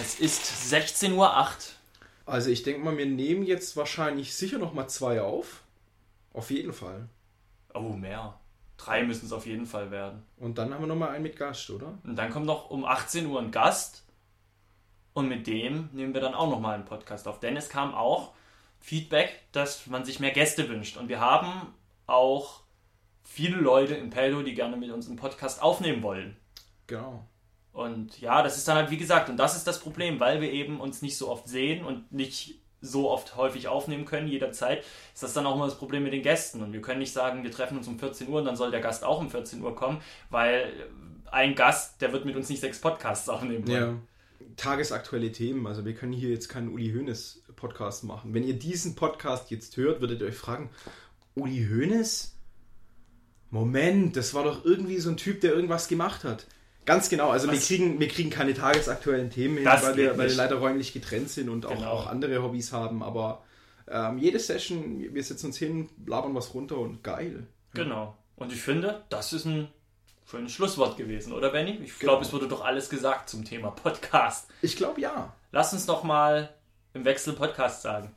Es 0.01 0.19
ist 0.19 0.43
16.08 0.75 1.13
Uhr. 1.15 1.57
Also 2.27 2.51
ich 2.51 2.65
denke 2.65 2.85
mal, 2.85 2.99
wir 2.99 3.07
nehmen 3.07 3.45
jetzt 3.45 3.77
wahrscheinlich 3.77 4.35
sicher 4.35 4.59
noch 4.59 4.75
mal 4.75 4.89
zwei 4.89 5.23
auf. 5.23 5.63
Auf 6.33 6.51
jeden 6.51 6.73
Fall. 6.73 7.09
Oh, 7.75 7.91
mehr. 7.91 8.41
Drei 8.77 9.05
müssen 9.05 9.27
es 9.27 9.33
auf 9.33 9.47
jeden 9.47 9.67
Fall 9.67 9.93
werden. 9.93 10.25
Und 10.37 10.59
dann 10.59 10.75
haben 10.75 10.83
wir 10.83 10.89
noch 10.89 10.97
mal 10.97 11.11
einen 11.11 11.23
mit 11.23 11.37
Gast, 11.37 11.71
oder? 11.71 11.97
Und 12.03 12.17
dann 12.17 12.33
kommt 12.33 12.47
noch 12.47 12.71
um 12.71 12.85
18 12.85 13.27
Uhr 13.27 13.41
ein 13.41 13.53
Gast. 13.53 14.05
Und 15.15 15.29
mit 15.29 15.47
dem 15.47 15.89
nehmen 15.93 16.13
wir 16.13 16.21
dann 16.21 16.35
auch 16.35 16.51
nochmal 16.51 16.75
einen 16.75 16.85
Podcast 16.85 17.27
auf. 17.29 17.41
Denn 17.41 17.57
es 17.57 17.69
kam 17.69 17.95
auch 17.95 18.33
Feedback, 18.81 19.41
dass 19.53 19.87
man 19.87 20.05
sich 20.05 20.21
mehr 20.21 20.33
Gäste 20.33 20.69
wünscht. 20.69 20.97
Und 20.97 21.09
wir 21.09 21.21
haben 21.21 21.73
auch 22.07 22.61
viele 23.23 23.57
Leute 23.57 23.95
im 23.95 24.11
Peldo, 24.11 24.43
die 24.43 24.55
gerne 24.55 24.77
mit 24.77 24.91
uns 24.91 25.07
einen 25.07 25.17
Podcast 25.17 25.63
aufnehmen 25.63 26.03
wollen. 26.03 26.37
Genau. 26.87 27.25
Und 27.73 28.21
ja, 28.21 28.43
das 28.43 28.57
ist 28.57 28.69
dann 28.69 28.77
halt, 28.77 28.91
wie 28.91 28.97
gesagt, 28.97 29.29
und 29.29 29.37
das 29.37 29.57
ist 29.57 29.67
das 29.67 29.81
Problem, 29.81 30.21
weil 30.21 30.41
wir 30.41 30.53
eben 30.53 30.81
uns 30.81 31.01
nicht 31.01 31.17
so 31.17 31.31
oft 31.31 31.49
sehen 31.49 31.85
und 31.85 32.13
nicht 32.13 32.61
so 32.81 33.11
oft 33.11 33.37
häufig 33.37 33.69
aufnehmen 33.69 34.05
können, 34.05 34.29
jederzeit, 34.29 34.85
ist 35.15 35.23
das 35.23 35.33
dann 35.33 35.47
auch 35.47 35.55
immer 35.55 35.65
das 35.65 35.79
Problem 35.79 36.03
mit 36.03 36.13
den 36.13 36.23
Gästen. 36.23 36.63
Und 36.63 36.73
wir 36.73 36.83
können 36.83 36.99
nicht 36.99 37.13
sagen, 37.13 37.43
wir 37.43 37.51
treffen 37.51 37.79
uns 37.79 37.89
um 37.89 37.99
14 37.99 38.29
Uhr 38.29 38.41
und 38.41 38.45
dann 38.45 38.57
soll 38.57 38.71
der 38.71 38.81
Gast 38.81 39.05
auch 39.05 39.21
um 39.21 39.31
14 39.31 39.63
Uhr 39.63 39.75
kommen, 39.75 40.01
weil 40.31 40.89
ein 41.33 41.55
Gast, 41.55 42.01
der 42.03 42.13
wird 42.13 42.25
mit 42.25 42.37
uns 42.37 42.49
nicht 42.49 42.61
sechs 42.61 42.81
Podcasts 42.81 43.29
aufnehmen 43.29 43.67
wollen. 43.67 43.83
Ja. 43.83 44.14
Tagesaktuelle 44.57 45.33
Themen. 45.33 45.67
Also 45.67 45.85
wir 45.85 45.95
können 45.95 46.13
hier 46.13 46.31
jetzt 46.31 46.49
keinen 46.49 46.69
Uli 46.73 46.93
Hoeneß 46.93 47.43
Podcast 47.57 48.05
machen. 48.05 48.35
Wenn 48.35 48.45
ihr 48.45 48.55
diesen 48.59 48.95
Podcast 48.95 49.51
jetzt 49.51 49.77
hört, 49.77 50.01
würdet 50.01 50.21
ihr 50.21 50.29
euch 50.29 50.37
fragen, 50.37 50.71
Uli 51.35 51.67
Hoeneß? 51.71 52.37
Moment, 53.51 54.17
das 54.17 54.35
war 54.35 54.45
doch 54.45 54.65
irgendwie 54.65 54.99
so 54.99 55.11
ein 55.11 55.17
Typ, 55.17 55.41
der 55.41 55.53
irgendwas 55.55 55.89
gemacht 55.89 56.25
hat. 56.25 56.47
Ganz 56.87 57.09
genau, 57.09 57.31
also 57.31 57.51
wir 57.51 57.59
kriegen, 57.59 57.99
wir 57.99 58.09
kriegen 58.09 58.29
keine 58.29 58.53
tagesaktuellen 58.53 59.31
Themen 59.31 59.57
hin, 59.57 59.65
weil 59.67 59.97
wir, 59.97 60.19
weil 60.19 60.29
wir 60.29 60.37
leider 60.37 60.57
räumlich 60.57 60.93
getrennt 60.93 61.31
sind 61.31 61.49
und 61.49 61.65
auch, 61.65 61.71
Genau. 61.77 61.91
auch 61.91 62.07
andere 62.09 62.43
Hobbys 62.43 62.73
haben. 62.73 63.03
Aber 63.03 63.43
ähm, 63.89 64.19
jede 64.19 64.39
Session, 64.39 64.99
wir 65.15 65.23
setzen 65.23 65.47
uns 65.47 65.57
hin, 65.57 65.89
labern 66.05 66.35
was 66.35 66.53
runter 66.53 66.77
und 66.79 67.03
geil. 67.03 67.47
Genau. 67.73 68.17
Und 68.37 68.53
ich 68.53 68.61
finde, 68.61 69.03
das 69.09 69.33
ist 69.33 69.47
ein 69.47 69.69
schönes 70.27 70.53
Schlusswort 70.53 70.97
gewesen, 70.97 71.33
oder 71.33 71.51
Benny? 71.51 71.73
Ich 71.83 71.99
Genau. 71.99 72.13
glaube, 72.13 72.25
es 72.25 72.33
wurde 72.33 72.49
doch 72.49 72.65
alles 72.65 72.89
gesagt 72.89 73.29
zum 73.29 73.45
Thema 73.45 73.71
Podcast. 73.71 74.49
Ich 74.63 74.77
glaube 74.77 75.01
ja. 75.01 75.35
Lass 75.53 75.73
uns 75.73 75.87
noch 75.87 76.03
mal 76.03 76.55
im 76.95 77.05
Wechsel 77.05 77.35
Podcast 77.35 77.83
sagen. 77.83 78.15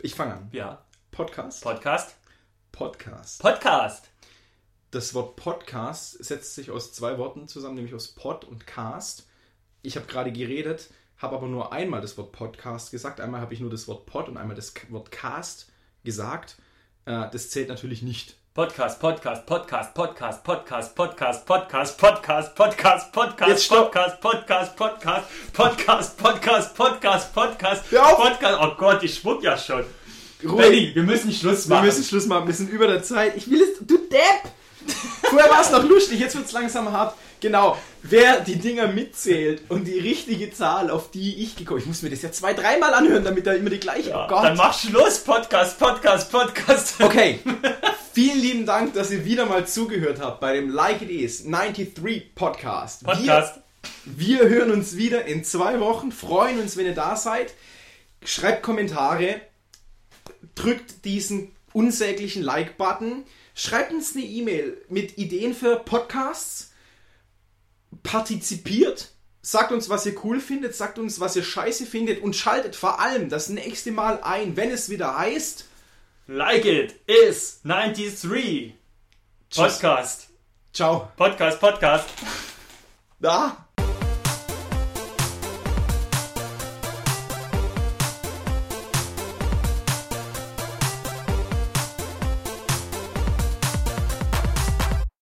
Ich 0.00 0.14
fange 0.14 0.34
an. 0.34 0.48
Ja, 0.52 0.84
Podcast. 1.10 1.62
Podcast? 1.62 2.16
Podcast. 2.72 3.40
Podcast. 3.40 4.10
Das 4.90 5.12
Wort 5.14 5.36
Podcast 5.36 6.22
setzt 6.24 6.54
sich 6.54 6.70
aus 6.70 6.92
zwei 6.92 7.18
Worten 7.18 7.48
zusammen, 7.48 7.74
nämlich 7.74 7.94
aus 7.94 8.08
Pod 8.08 8.44
und 8.44 8.66
Cast. 8.66 9.26
Ich 9.82 9.96
habe 9.96 10.06
gerade 10.06 10.30
geredet, 10.32 10.90
habe 11.18 11.36
aber 11.36 11.48
nur 11.48 11.72
einmal 11.72 12.00
das 12.00 12.16
Wort 12.16 12.32
Podcast 12.32 12.90
gesagt. 12.90 13.20
Einmal 13.20 13.40
habe 13.40 13.54
ich 13.54 13.60
nur 13.60 13.70
das 13.70 13.88
Wort 13.88 14.06
Pod 14.06 14.28
und 14.28 14.36
einmal 14.36 14.56
das 14.56 14.72
Wort 14.90 15.10
Cast 15.10 15.70
gesagt. 16.04 16.56
Äh, 17.06 17.28
das 17.30 17.50
zählt 17.50 17.68
natürlich 17.68 18.02
nicht. 18.02 18.36
Podcast, 18.56 19.00
Podcast, 19.00 19.44
Podcast, 19.46 19.92
Podcast, 19.94 20.44
Podcast, 20.44 20.94
Podcast, 20.94 21.44
Podcast, 21.44 21.44
Podcast, 21.44 22.54
Podcast, 22.54 22.54
Podcast. 22.54 23.12
Podcast, 23.12 24.22
Podcast, 24.22 24.76
Podcast, 24.76 24.76
Podcast, 25.52 26.16
Podcast, 26.16 26.76
Podcast, 26.76 27.34
Podcast. 27.34 27.90
Podcast. 27.90 28.58
Oh 28.62 28.74
Gott, 28.78 29.02
ich 29.02 29.16
schwupp 29.16 29.42
ja 29.42 29.58
schon. 29.58 29.84
Benny, 30.40 30.92
wir 30.94 31.02
müssen 31.02 31.32
Schluss 31.32 31.68
Wir 31.68 31.74
machen. 31.74 31.86
müssen 31.86 32.04
Schluss 32.04 32.26
machen, 32.26 32.46
wir 32.46 32.54
sind 32.54 32.70
über 32.70 32.86
der 32.86 33.02
Zeit. 33.02 33.36
Ich 33.36 33.50
will 33.50 33.60
es. 33.60 33.84
Du 33.84 33.98
Depp! 33.98 34.52
Vorher 35.22 35.50
war 35.50 35.60
es 35.60 35.72
noch 35.72 35.82
lustig, 35.82 36.20
jetzt 36.20 36.36
wird 36.36 36.46
es 36.46 36.52
langsam 36.52 36.92
hart. 36.92 37.16
Genau, 37.40 37.76
wer 38.04 38.38
die 38.38 38.54
Dinger 38.54 38.86
mitzählt 38.86 39.62
und 39.68 39.88
die 39.88 39.98
richtige 39.98 40.52
Zahl, 40.52 40.90
auf 40.90 41.10
die 41.10 41.42
ich 41.42 41.56
gekommen 41.56 41.80
Ich 41.80 41.86
muss 41.86 42.02
mir 42.02 42.10
das 42.10 42.22
ja 42.22 42.30
zwei, 42.30 42.54
dreimal 42.54 42.94
anhören, 42.94 43.24
damit 43.24 43.48
da 43.48 43.52
immer 43.52 43.70
die 43.70 43.80
gleiche. 43.80 44.10
Ja, 44.10 44.26
oh 44.26 44.28
Gott. 44.28 44.44
Dann 44.44 44.56
mach 44.56 44.78
Schluss, 44.78 45.18
Podcast, 45.18 45.76
Podcast, 45.80 46.30
Podcast. 46.30 47.00
Okay, 47.02 47.40
vielen 48.14 48.38
lieben 48.38 48.64
Dank, 48.64 48.94
dass 48.94 49.10
ihr 49.10 49.24
wieder 49.24 49.44
mal 49.46 49.66
zugehört 49.66 50.20
habt 50.20 50.38
bei 50.38 50.54
dem 50.54 50.70
Like 50.70 51.02
It 51.02 51.10
Is 51.10 51.42
93 51.42 52.32
Podcast. 52.36 53.02
Podcast. 53.02 53.60
Wir, 54.04 54.38
wir 54.38 54.48
hören 54.48 54.70
uns 54.70 54.96
wieder 54.96 55.24
in 55.24 55.42
zwei 55.42 55.80
Wochen, 55.80 56.12
freuen 56.12 56.60
uns, 56.60 56.76
wenn 56.76 56.86
ihr 56.86 56.94
da 56.94 57.16
seid. 57.16 57.54
Schreibt 58.24 58.62
Kommentare, 58.62 59.40
drückt 60.54 61.04
diesen 61.04 61.50
unsäglichen 61.72 62.44
Like-Button, 62.44 63.24
schreibt 63.52 63.92
uns 63.92 64.14
eine 64.14 64.24
E-Mail 64.24 64.80
mit 64.88 65.18
Ideen 65.18 65.52
für 65.52 65.80
Podcasts, 65.80 66.70
partizipiert, 68.04 69.10
sagt 69.42 69.72
uns, 69.72 69.88
was 69.88 70.06
ihr 70.06 70.14
cool 70.24 70.38
findet, 70.38 70.76
sagt 70.76 71.00
uns, 71.00 71.18
was 71.18 71.34
ihr 71.34 71.42
scheiße 71.42 71.84
findet 71.84 72.22
und 72.22 72.36
schaltet 72.36 72.76
vor 72.76 73.00
allem 73.00 73.28
das 73.28 73.48
nächste 73.48 73.90
Mal 73.90 74.22
ein, 74.22 74.56
wenn 74.56 74.70
es 74.70 74.88
wieder 74.88 75.18
heißt. 75.18 75.64
Like 76.26 76.64
it 76.64 77.00
is 77.06 77.60
93. 77.64 78.74
Tschüss. 79.50 79.58
Podcast. 79.58 80.28
Ciao. 80.72 81.12
Podcast, 81.16 81.60
Podcast. 81.60 82.08
Da. 83.20 83.63